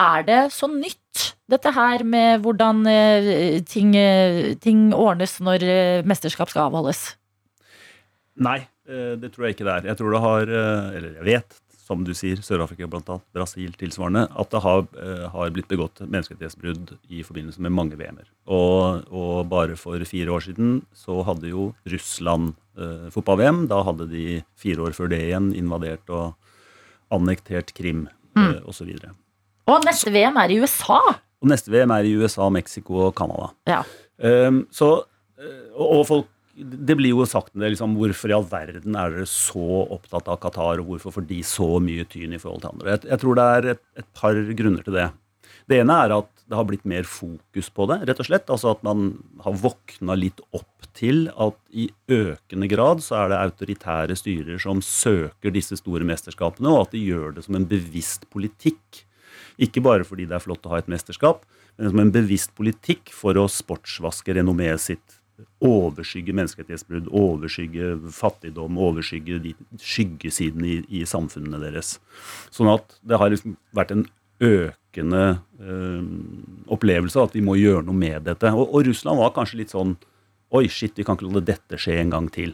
[0.03, 5.65] Er det så nytt, dette her med hvordan eh, ting, eh, ting ordnes når
[6.09, 7.13] mesterskap skal avholdes?
[8.41, 8.59] Nei,
[9.19, 9.91] det tror jeg ikke det er.
[9.91, 14.25] Jeg tror det har, eh, eller jeg vet, som du sier, Sør-Afrika bl.a., Brasil tilsvarende,
[14.39, 18.29] at det har, eh, har blitt begått menneskerettighetsbrudd i forbindelse med mange VM-er.
[18.47, 23.65] Og, og bare for fire år siden så hadde jo Russland eh, fotball-VM.
[23.71, 26.33] Da hadde de fire år før det igjen invadert og
[27.13, 28.07] annektert Krim
[28.39, 28.95] eh, osv.
[28.95, 29.19] Og,
[29.67, 31.01] Og neste VM er i USA!
[31.43, 33.49] og neste VM er i USA, Mexico og Canada.
[33.67, 33.81] Ja.
[34.23, 35.03] Um, så,
[35.35, 39.29] eh, og folk det blir jo sagt det, liksom, Hvorfor i all verden er dere
[39.29, 42.93] så opptatt av Qatar, og hvorfor får de så mye tyn i forhold til andre?
[42.93, 45.07] Jeg, jeg tror det er et, et par grunner til det.
[45.69, 48.51] Det ene er at det har blitt mer fokus på det, rett og slett.
[48.51, 49.13] Altså at man
[49.45, 54.83] har våkna litt opp til at i økende grad så er det autoritære styrer som
[54.85, 59.03] søker disse store mesterskapene, og at de gjør det som en bevisst politikk.
[59.61, 61.47] Ikke bare fordi det er flott å ha et mesterskap,
[61.79, 65.22] men som en bevisst politikk for å sportsvaske renommeet sitt.
[65.63, 71.97] Overskygge menneskerettighetsbrudd, overskygge fattigdom, overskygge de skyggesidene i, i samfunnene deres.
[72.53, 74.05] Sånn at det har liksom vært en
[74.43, 75.23] økende
[75.61, 76.01] eh,
[76.73, 78.51] opplevelse av at vi må gjøre noe med dette.
[78.53, 79.95] Og, og Russland var kanskje litt sånn
[80.53, 82.51] Oi, shit, vi kan ikke la dette skje en gang til.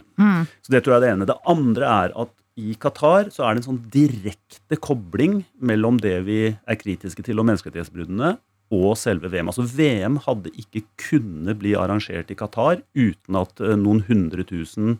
[0.63, 1.25] Så det tror jeg er det ene.
[1.27, 6.15] Det andre er at i Qatar så er det en sånn direkte kobling mellom det
[6.27, 8.37] vi er kritiske til og menneskerettighetsbruddene,
[8.73, 9.49] og selve VM.
[9.49, 14.99] Altså VM hadde ikke kunne bli arrangert i Qatar uten at eh, noen hundre tusen,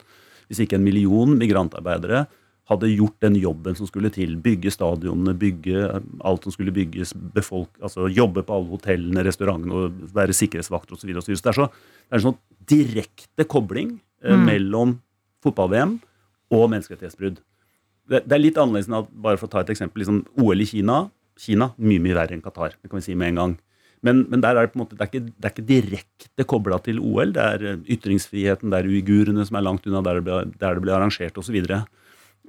[0.50, 2.26] hvis ikke en million, migrantarbeidere
[2.70, 4.36] hadde gjort den jobben som skulle til.
[4.42, 9.76] Bygge stadionene, bygge eh, alt som skulle bygges, befolk, altså jobbe på alle hotellene, restaurantene,
[9.76, 11.04] og være sikkerhetsvakter osv.
[11.04, 11.26] Så, videre.
[11.26, 13.96] så det er, så, det er en sånn direkte kobling
[14.26, 14.98] eh, mellom
[15.46, 15.98] fotball-VM
[16.54, 17.40] og menneskerettighetsbrudd.
[18.10, 20.66] Det, det er litt annerledes enn at, bare for å ta et eksempel, liksom OL
[20.66, 21.04] i Kina.
[21.40, 22.76] Kina mye mye verre enn Qatar.
[22.80, 23.58] Det kan vi si med en gang.
[24.06, 26.46] Men, men der er det på en måte, det er ikke, det er ikke direkte
[26.48, 27.34] kobla til OL.
[27.36, 30.78] Det er eh, ytringsfriheten, det er uigurene som er langt unna der det ble, der
[30.78, 31.58] det ble arrangert osv.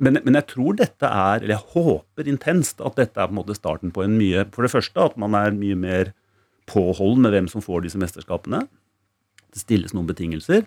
[0.00, 3.40] Men, men jeg tror dette er, eller jeg håper intenst at dette er på en
[3.40, 6.12] måte starten på en mye For det første at man er mye mer
[6.70, 8.62] påholden med hvem som får disse mesterskapene.
[9.50, 10.62] Det stilles noen betingelser.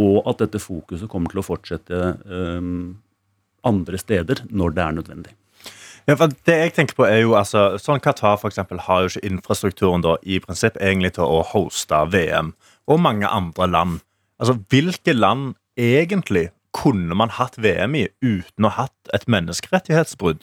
[0.00, 2.96] Og at dette fokuset kommer til å fortsette um,
[3.68, 5.34] andre steder når det er nødvendig.
[6.08, 9.12] Ja, for det jeg tenker på er jo, altså, sånn Qatar for eksempel, har jo
[9.12, 12.52] ikke infrastrukturen da, i prinsipp egentlig til å hoste VM,
[12.90, 14.02] og mange andre land.
[14.42, 20.42] Altså, Hvilke land egentlig kunne man hatt VM i uten å ha hatt et menneskerettighetsbrudd?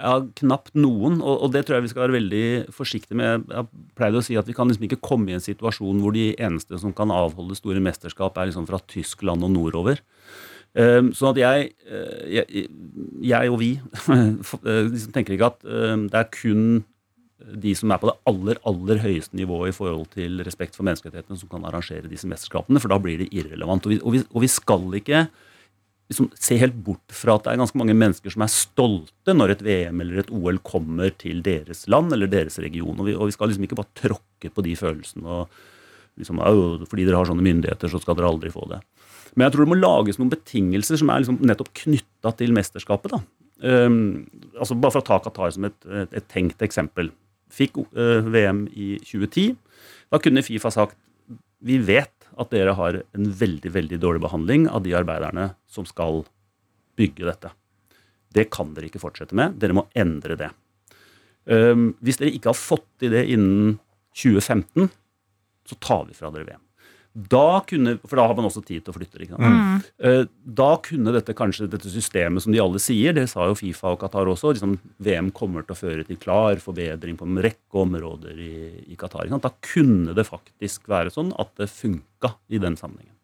[0.00, 2.44] Ja, Knapt noen, og, og det tror jeg vi skal være veldig
[2.74, 3.48] forsiktige med.
[3.52, 6.30] Jeg pleide å si at Vi kan liksom ikke komme i en situasjon hvor de
[6.40, 10.00] eneste som kan avholde store mesterskap, er liksom fra Tyskland og nordover.
[10.70, 12.66] Um, sånn at jeg, eh, jeg,
[13.26, 13.72] jeg og vi
[14.14, 16.66] eh, liksom tenker ikke at um, det er kun
[17.40, 21.38] de som er på det aller aller høyeste nivået i forhold til respekt for menneskerettighetene,
[21.40, 23.88] som kan arrangere disse mesterskapene, for da blir det irrelevant.
[23.88, 25.24] Og vi, og vi, og vi skal ikke
[26.12, 29.56] liksom, se helt bort fra at det er ganske mange mennesker som er stolte når
[29.56, 32.94] et VM eller et OL kommer til deres land eller deres region.
[32.98, 35.26] Og vi, og vi skal liksom ikke bare tråkke på de følelsene.
[35.26, 36.44] og liksom,
[36.86, 38.82] Fordi dere har sånne myndigheter, så skal dere aldri få det.
[39.34, 43.14] Men jeg tror det må lages noen betingelser som er liksom nettopp knytta til mesterskapet.
[43.14, 43.20] da.
[43.60, 44.26] Um,
[44.56, 47.12] altså Bare for å ta Qatar som et, et, et tenkt eksempel.
[47.52, 49.54] Fikk uh, VM i 2010.
[50.10, 50.98] Da kunne Fifa sagt
[51.60, 56.22] vi vet at dere har en veldig veldig dårlig behandling av de arbeiderne som skal
[56.96, 57.50] bygge dette.
[58.32, 59.58] Det kan dere ikke fortsette med.
[59.60, 60.48] Dere må endre det.
[61.44, 63.76] Um, hvis dere ikke har fått til det innen
[64.16, 64.88] 2015,
[65.68, 66.64] så tar vi fra dere VM.
[67.12, 69.18] Da kunne, For da har man også tid til å flytte.
[69.24, 69.88] Ikke sant?
[69.98, 70.28] Mm.
[70.60, 73.98] Da kunne dette kanskje dette systemet som de alle sier, det sa jo Fifa og
[74.02, 78.38] Qatar også, liksom VM kommer til å føre til klar forbedring på en rekke områder
[78.38, 78.54] i,
[78.86, 79.26] i Qatar.
[79.26, 79.48] Ikke sant?
[79.48, 83.16] Da kunne det faktisk være sånn at det funka i den sammenhengen.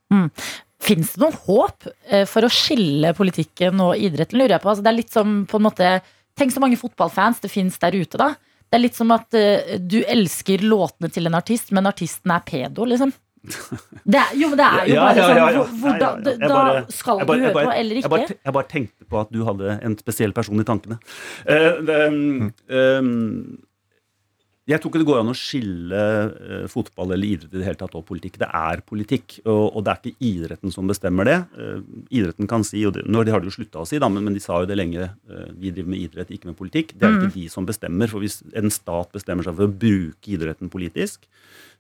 [0.87, 4.71] Fins det noe håp eh, for å skille politikken og idretten, lurer jeg på?
[4.71, 5.97] Altså, det er litt som på en måte
[6.37, 8.35] Tenk så mange fotballfans det fins der ute, da.
[8.69, 12.43] Det er litt som at eh, du elsker låtene til en artist, men artisten er
[12.45, 13.15] pedo, liksom.
[13.47, 15.63] Det er, jo, men det er jo bare sånn ja, ja.
[16.27, 18.13] Jeg Da skal du høre på eller Jeg ikke.
[18.13, 20.99] bare, jeg bare tenkte på at du hadde en spesiell person i tankene.
[21.47, 22.03] Uh, det,
[22.71, 23.57] um,
[24.67, 27.79] jeg tror ikke det går an å skille uh, fotball eller idrett i det hele
[27.79, 28.41] tatt og politikk.
[28.43, 31.37] Det er politikk, og, og det er ikke idretten som bestemmer det.
[31.55, 34.27] Uh, idretten kan si, og det, nå har de jo slutta å si, da, men,
[34.27, 36.97] men de sa jo det lenge, uh, vi driver med idrett, ikke med politikk.
[36.99, 40.35] Det er ikke de som bestemmer, for hvis en stat bestemmer seg for å bruke
[40.35, 41.31] idretten politisk,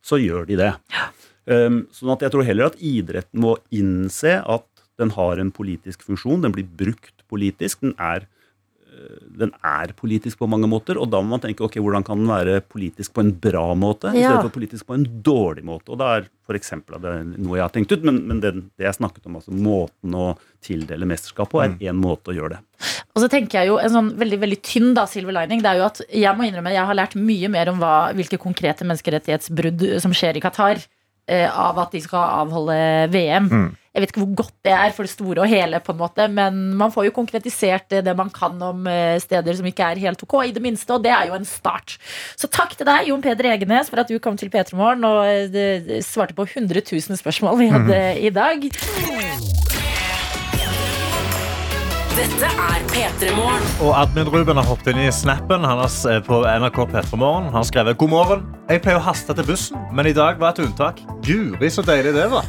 [0.07, 0.71] så gjør de det.
[0.95, 4.67] Um, sånn at jeg tror heller at idretten må innse at
[4.99, 8.25] den har en politisk funksjon, den blir brukt politisk, den er,
[8.89, 12.19] øh, den er politisk på mange måter, og da må man tenke ok, hvordan kan
[12.23, 14.31] den være politisk på en bra måte, i Ja.
[14.33, 15.91] stedet for politisk på en dårlig måte.
[15.93, 18.87] Og da er for eksempel, er noe jeg har tenkt ut, men, men det, det
[18.87, 22.61] jeg snakket om, altså måten å tildele mesterskap på, er én måte å gjøre det.
[23.17, 25.79] Og så tenker jeg jo En sånn veldig veldig tynn da, silver lining Det er
[25.79, 29.87] jo at jeg må innrømme Jeg har lært mye mer om hva, hvilke konkrete menneskerettighetsbrudd
[30.05, 30.83] som skjer i Qatar.
[31.29, 32.79] Eh, av at de skal avholde
[33.12, 33.51] VM.
[33.97, 36.27] Jeg vet ikke hvor godt det er for det store og hele, på en måte
[36.29, 40.03] men man får jo konkretisert det, det man kan om eh, steder som ikke er
[40.03, 40.93] helt ok, i det minste.
[40.93, 41.97] Og det er jo en start.
[42.37, 45.24] Så takk til deg, Jon Peder Egenes, for at du kom til P3 Morgen og
[45.24, 48.68] eh, svarte på 100 000 spørsmål vi hadde i dag.
[52.16, 53.66] Dette er P3 Morgen.
[53.81, 57.49] Og admin Ruben har hoppet inn i snappen han på NRK på NRK Petremorgen.
[57.49, 58.47] Han har skrevet God morgen.
[58.67, 60.99] Jeg pleier å haste til bussen, men i dag var et unntak.
[61.23, 62.49] Guri, så deilig det var.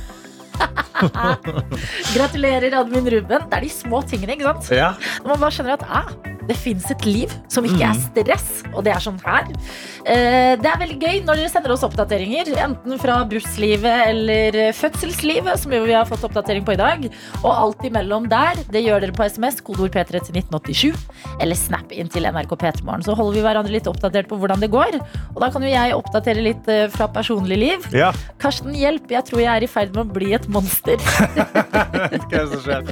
[2.16, 3.46] Gratulerer, Admin Ruben.
[3.52, 4.72] Det er de små tingene, ikke sant?
[4.74, 4.96] Ja.
[5.22, 6.10] Når man bare skjønner at ah,
[6.48, 9.50] det fins et liv som ikke er stress, og det er sånn her.
[10.08, 15.60] Eh, det er veldig gøy når dere sender oss oppdateringer, enten fra busslivet eller fødselslivet,
[15.62, 17.08] som jo vi har fått oppdatering på i dag.
[17.44, 21.08] Og alt imellom der, det gjør dere på SMS, kodeord P3 til 1987,
[21.44, 23.06] eller snap inn til NRK P3morgen.
[23.06, 25.00] Så holder vi hverandre litt oppdatert på hvordan det går.
[25.36, 27.92] Og da kan jo jeg oppdatere litt eh, fra personlig liv.
[27.96, 28.14] ja.
[28.42, 31.02] Karsten, hjelp, jeg tror jeg er i ferd med å bli et monster.
[31.02, 32.86] Hva er det som skjer?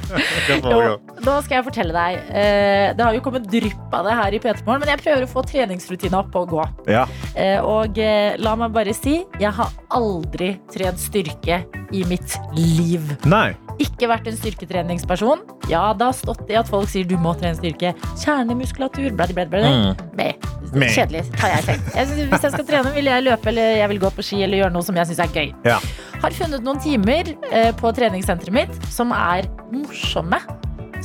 [1.24, 2.30] Nå skal jeg fortelle deg.
[2.30, 5.26] Eh, det har jo kommet drypp av det her i P3 Morgen, men jeg prøver
[5.26, 6.64] å få treningsrutina opp og gå.
[6.92, 7.04] Ja.
[7.34, 11.62] Eh, og eh, la meg bare si, jeg har aldri trent styrke
[11.94, 13.04] i mitt liv.
[13.28, 13.52] Nei.
[13.82, 15.42] Ikke vært en styrketreningsperson.
[15.68, 17.92] Ja, det har stått i at folk sier du må trene styrke.
[18.22, 19.72] Kjernemuskulatur, bladi, bladi, bladi.
[20.16, 20.90] Mm.
[20.90, 21.90] Kjedelig, har jeg tenkt.
[21.94, 24.42] Jeg synes, hvis jeg skal trene, vil jeg løpe eller jeg vil gå på ski
[24.46, 25.52] eller gjøre noe som jeg syns er gøy.
[25.68, 25.78] Ja.
[26.22, 30.40] Har funnet noen timer eh, på treningssenteret mitt som er morsomme.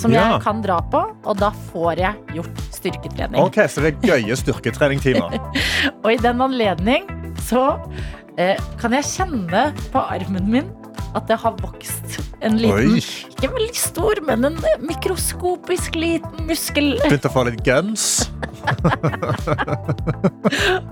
[0.01, 0.23] Som Ja.
[0.33, 3.37] jeg kan dra på, og da får jeg gjort styrketrening.
[3.43, 5.29] Ok, Så det er gøye styrketreningtimer.
[6.03, 7.03] Og i den anledning
[7.45, 7.75] så
[8.37, 10.69] eh, kan jeg kjenne på armen min
[11.13, 13.01] at det har vokst en liten Oi.
[13.35, 14.55] Ikke veldig stor, men en
[14.87, 16.93] mikroskopisk liten muskel.
[17.03, 18.29] Begynte å få litt guns.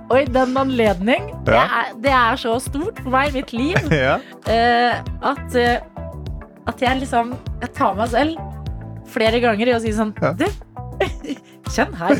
[0.09, 1.63] Og i den anledning det, Ja.
[1.63, 4.17] er, det er så stort for meg i mitt liv Ja.
[4.49, 5.77] eh, at, eh,
[6.67, 8.37] at jeg liksom Jeg tar meg selv
[9.13, 10.33] flere ganger i å si sånn Ja.
[10.39, 10.45] Du,
[11.73, 12.15] kjenn her.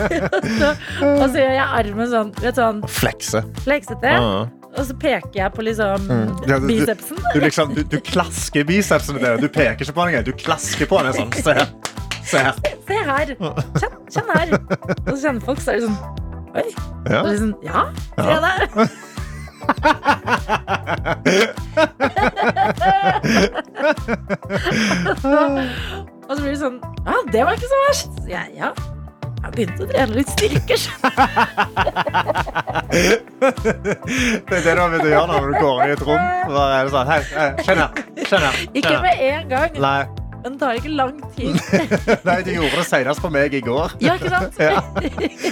[0.00, 3.42] og så gjør jeg armen sånn, vet sånn Flekse.
[3.64, 4.14] fleksete.
[4.16, 4.46] Ja.
[4.70, 6.28] Og så peker jeg på liksom Mm.
[6.46, 7.16] Ja, du- du- bicepsen.
[7.34, 9.18] Du, liksom, du, du klasker bicepsen.
[9.40, 10.24] Du peker ikke på den.
[10.24, 11.32] Du klasker på den sånn.
[11.42, 11.66] Se her.
[12.24, 12.54] Se her.
[12.86, 13.26] Se her.
[13.80, 14.48] Kjenn, kjenn her.
[15.08, 15.98] Og så kjenner folk, så er det sånn
[16.50, 16.64] Oi.
[17.06, 17.20] Ja.
[17.22, 17.84] Og liksom, ja,
[18.18, 18.60] se der.
[26.28, 28.08] Og så blir det sånn Ja, det var ikke så verst.
[28.20, 28.68] Så jeg, ja,
[29.40, 30.74] jeg begynte å trene litt styrke.
[30.78, 30.90] så-
[32.90, 36.22] Det er det du har begynt å gjøre når du går inn i et rom.
[37.10, 37.20] Hei, hei,
[37.64, 37.88] skjønner, skjønner,
[38.30, 38.52] skjønner.
[38.74, 40.02] Ikke med en gang, Nei,
[40.42, 41.58] men det tar ikke lang tid.
[42.28, 43.94] nei, du gjorde det senest på meg i går.
[44.04, 44.60] Ja, ikke sant?
[44.70, 44.80] Ja.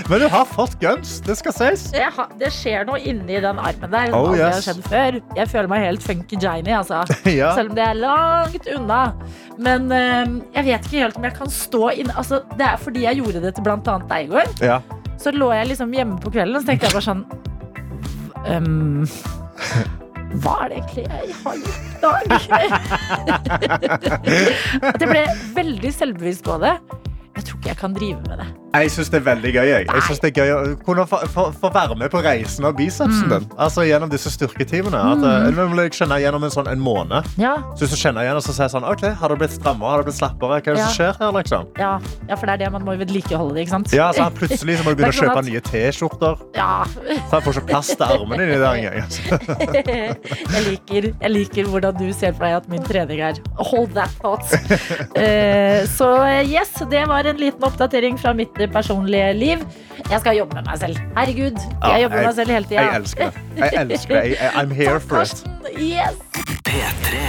[0.08, 1.18] Men du har fått guns.
[1.26, 1.86] Det skal sies.
[2.16, 5.18] Har- det skjer noe inni den armen der som Oh, aldri har skjedd før.
[5.36, 7.02] Jeg føler meg helt funky jiny, altså.
[7.38, 7.52] Ja.
[7.58, 9.00] Selv om det er langt unna.
[9.58, 13.02] Men eh, jeg vet ikke helt om jeg kan stå inn altså, Det er fordi
[13.08, 14.52] jeg gjorde det til blant annet deg i går.
[14.64, 14.80] Ja.
[15.18, 17.24] Så lå jeg liksom hjemme på kvelden og så tenkte jeg bare sånn
[18.46, 19.02] ehm,
[20.28, 22.22] Hva er det egentlig jeg har gjort i dag?
[24.92, 25.24] At jeg ble
[25.56, 26.74] veldig selvbevisst på det.
[27.38, 28.48] Jeg tror ikke jeg kan drive med det.
[28.68, 29.66] Jeg syns det er veldig gøy.
[29.70, 32.66] Jeg, jeg synes det er gøy å kunne få, få, få være med på reisen
[32.68, 33.46] av bicepsen din.
[33.56, 34.98] Altså Gjennom disse styrketimene.
[35.14, 37.24] At, eh, Nå jeg kjenner gjennom en sånn en måned.
[37.40, 39.94] Ja, Så hvis kjenner igjen og så sier sånn, ok, Har det blitt strammere?
[39.94, 40.58] Har det blitt slappere?
[40.58, 40.88] Hva er det Ja.
[40.90, 41.32] som skjer her?
[41.38, 41.66] liksom?
[41.78, 41.92] ja,
[42.28, 43.92] ja, for det er det man må vedlikeholde det, ikke sant?
[43.96, 46.44] Ja, så Plutselig så må du begynne å kjøpe nye T-skjorter.
[46.58, 46.84] Ja.
[46.84, 49.00] Så jeg får ikke plass til armene dine der engang.
[49.08, 49.22] Altså.
[50.58, 53.38] Jeg liker, jeg liker hvordan du ser for deg at min trening er.
[53.70, 54.44] Hold that thought.
[55.16, 56.08] Uh, Så
[56.48, 59.62] yes, det var en liten oppdatering fra mitt personlige liv.
[60.10, 60.98] Jeg skal jobbe med meg selv.
[61.16, 62.82] Herregud, jeg jobber med meg selv hele tida.
[62.82, 63.62] Jeg elsker det.
[63.62, 64.36] Jeg elsker det.
[64.58, 65.44] I'm here for it.
[65.78, 66.18] Yes.
[66.66, 67.22] P3.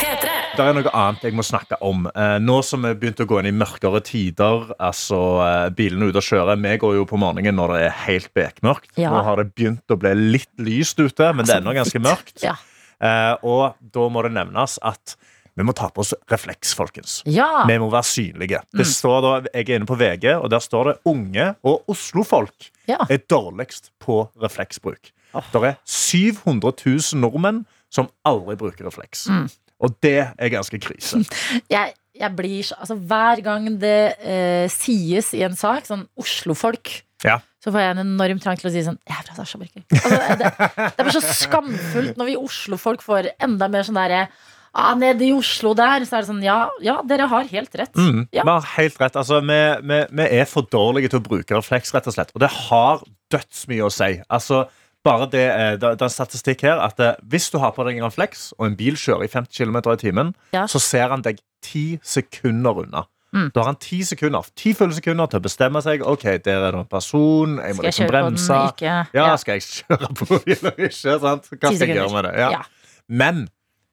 [0.00, 0.36] P3.
[0.56, 2.06] Det er noe annet jeg må snakke om.
[2.10, 6.20] Eh, nå som vi begynte å gå inn i mørkere tider, altså eh, bilene ute
[6.20, 8.92] og kjører Vi går jo på morgenen når det er helt bekmørkt.
[9.00, 9.12] Ja.
[9.14, 12.38] Nå har det begynt å bli litt lyst ute, men det er ennå ganske mørkt.
[12.44, 12.56] Ja.
[13.00, 15.16] Eh, og da må det nevnes at
[15.56, 17.20] vi må ta på oss refleks, folkens.
[17.26, 17.64] ja.
[17.68, 18.60] Vi må være synlige.
[18.72, 22.70] Det står da, jeg er inne på VG, og der står det unge og Oslo-folk
[22.88, 22.98] Ja.
[23.08, 25.10] er dårligst på refleksbruk.
[25.52, 29.26] Det er 700 000 nordmenn som aldri bruker refleks.
[29.30, 29.48] Mm.
[29.80, 31.22] Og det er ganske krise.
[31.70, 36.90] Jeg, jeg blir så Altså, hver gang det eh, sies i en sak, sånn Oslo-folk
[37.24, 37.38] Ja.
[37.62, 39.70] så får jeg en enorm trang til å si sånn Jeg er fra Sarpsborg.
[39.92, 40.50] Altså, det,
[40.96, 44.26] det blir så skamfullt når vi Oslo-folk får enda mer sånn derre
[44.74, 47.94] ah, Nede i Oslo der, så er det sånn Ja, ja dere har helt rett.
[47.96, 48.42] Mm, Ja.
[48.44, 49.16] Vi har helt rett.
[49.16, 52.30] Altså, vi, vi, vi er for dårlige til å bruke refleks, rett og slett.
[52.34, 53.02] Og det har
[53.32, 54.10] dødsmye å si.
[54.30, 54.64] Altså,
[55.04, 57.96] bare det, eh, det, er en statistikk her at eh, Hvis du har på deg
[57.98, 60.66] en refleks, og en bil kjører i 50 km i timen, Ja.
[60.66, 63.06] så ser han deg ti sekunder unna.
[63.32, 63.52] Mm.
[63.54, 66.02] Da har han ti sekunder Ti fulle sekunder til å bestemme seg.
[66.02, 67.58] Ok, der er det en person.
[67.62, 68.58] Jeg må liksom bremse.
[68.82, 69.36] Ja, Ja.
[69.36, 71.14] skal jeg kjøre på den eller ikke?
[71.22, 71.46] Sant?
[71.54, 72.34] Hva skal jeg gjøre med det?
[72.42, 72.50] Ja.
[72.50, 72.62] Ja.
[73.08, 73.48] Men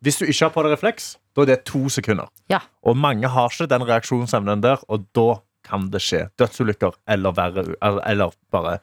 [0.06, 2.30] hvis du ikke har på deg refleks, da er det to sekunder.
[2.52, 2.60] Ja.
[2.86, 7.66] Og mange har ikke den reaksjonsevnen der, og da kan det skje dødsulykker eller verre,
[7.82, 8.78] eller, eller bare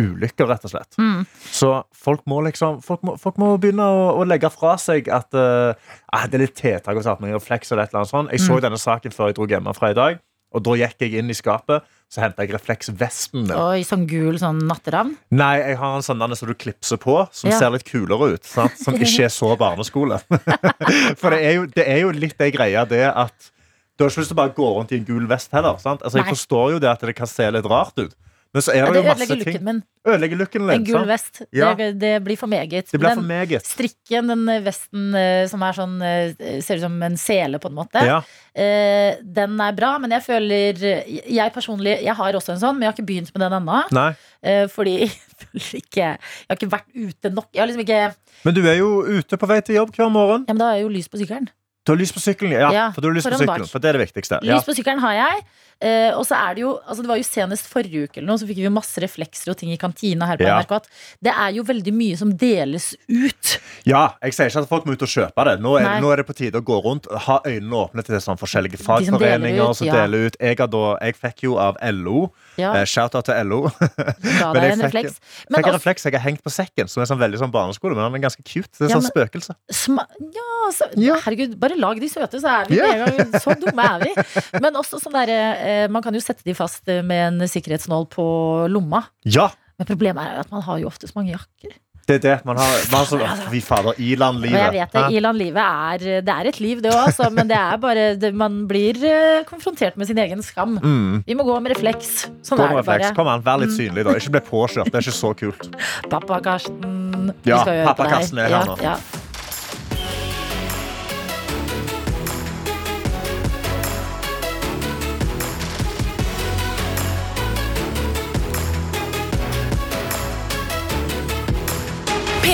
[0.00, 0.96] ulykker, rett og slett.
[0.96, 1.26] Mm.
[1.52, 5.34] Så folk må liksom Folk må, folk må begynne å, å legge fra seg at
[5.36, 5.74] uh,
[6.14, 8.32] ah, det er litt tiltak å ta på meg refleks eller et eller annet sånt.
[8.32, 8.62] Jeg så Mm.
[8.64, 11.84] denne saken før jeg dro hjemmefra i dag, og da gikk jeg inn i skapet,
[12.10, 13.54] så henta jeg refleksvespen min.
[13.54, 15.12] Oi, sånn gul sånn natteravn.
[15.30, 17.58] Nei, jeg har en sånn som du klipser på, som Ja.
[17.58, 18.44] ser litt kulere ut.
[18.44, 18.74] Sant?
[18.78, 20.18] Som ikke er så barneskole.
[21.20, 23.50] For det er, jo, det er jo litt det greia, det at
[23.96, 25.76] du har ikke lyst til å bare gå rundt i en gul vest heller.
[25.78, 26.02] Sant?
[26.02, 28.14] Altså, jeg forstår jo det at det kan se litt rart ut.
[28.52, 29.76] Men så er Ja, det det jo masse ting min.
[30.08, 30.86] Ødelegger looken En litt.
[30.88, 31.42] gul vest.
[31.54, 31.68] Ja.
[31.78, 32.88] Det, det blir for meget.
[32.90, 33.62] Det blir for meget.
[33.68, 36.32] Strikken, den vesten eh, som er sånn eh,
[36.64, 38.02] Ser ut som en sele, på en måte.
[38.02, 38.16] Ja.
[38.58, 40.82] Eh, den er bra, men jeg føler
[41.30, 44.10] Jeg personlig Jeg har også en sånn, men jeg har ikke begynt med den ennå.
[44.42, 45.14] Eh, fordi jeg
[45.46, 47.48] føler ikke Jeg har ikke vært ute nok.
[47.54, 48.02] Jeg har liksom ikke
[48.48, 48.90] Men du er jo
[49.20, 50.44] ute på vei til jobb hver morgen.
[50.48, 51.46] men da er jo lys på sykkelen.
[51.86, 52.52] Du har lys på sykkelen.
[52.52, 54.42] Ja, Ja, for du har lys på sykkelen, for det er det viktigste.
[54.44, 54.60] Lys Ja.
[54.66, 55.44] på sykkelen har jeg.
[55.80, 58.36] Eh, og så er det jo altså Det var jo senest forrige uke eller noe,
[58.36, 60.58] så fikk vi jo masse reflekser og ting i kantina her på Ja.
[60.60, 60.74] NRK.
[60.76, 60.88] At
[61.24, 63.54] det er jo veldig mye som deles ut.
[63.88, 65.54] ja, jeg sier ikke at folk må ut og kjøpe det.
[65.64, 66.00] Nå er, Nei.
[66.04, 69.00] nå er det på tide å gå rundt, ha øynene åpne til sånn forskjellige som
[69.00, 69.94] deler fagforeninger ut, ja.
[70.02, 70.36] deler ut.
[70.40, 72.26] Jeg, da, jeg fikk jo av LO,
[72.60, 75.16] Ja, eh, shout-out til LO, Da men jeg en fikk- refleks.
[75.16, 77.52] fikk Men en også, refleks jeg har hengt på sekken, som er sånn veldig sånn
[77.54, 78.68] barneskole, men den er ganske cute.
[78.76, 79.56] Det er Ja, sånn men- spøkelse.
[79.72, 80.86] sma ja, så,
[81.24, 82.92] herregud, bare lag de søte, så er vi yeah.
[83.08, 83.40] en gang.
[83.40, 84.12] Så dumme er vi.
[84.62, 88.08] Men også sånn derre eh, Man kan jo sette de fast eh, med en sikkerhetsnål
[88.12, 88.24] på
[88.72, 89.04] lomma.
[89.24, 89.50] Ja!
[89.80, 91.78] Men problemet er jo at man har jo oftest mange jakker.
[92.10, 92.80] Det er det man har.
[92.90, 95.10] Man sånn, Fy fader, Og jeg vet det, Hæ?
[95.20, 98.98] Iland-livet er Det er et liv, det òg, men det er bare det, Man blir
[99.06, 100.78] eh, konfrontert med sin egen skam.
[100.82, 101.22] Mm.
[101.28, 102.26] Vi må gå med refleks.
[102.46, 103.14] Sånn Gå med refleks.
[103.16, 104.16] Kom an, vær litt synlig, da.
[104.18, 104.90] Ikke bli påkjørt.
[104.90, 105.70] Det er ikke så kult.
[106.12, 107.34] Pappa Karsten.
[107.44, 107.62] vi Ja,
[107.92, 108.10] pappa.
[108.16, 108.78] Karsten er her ja, nå.
[108.82, 108.98] Ja.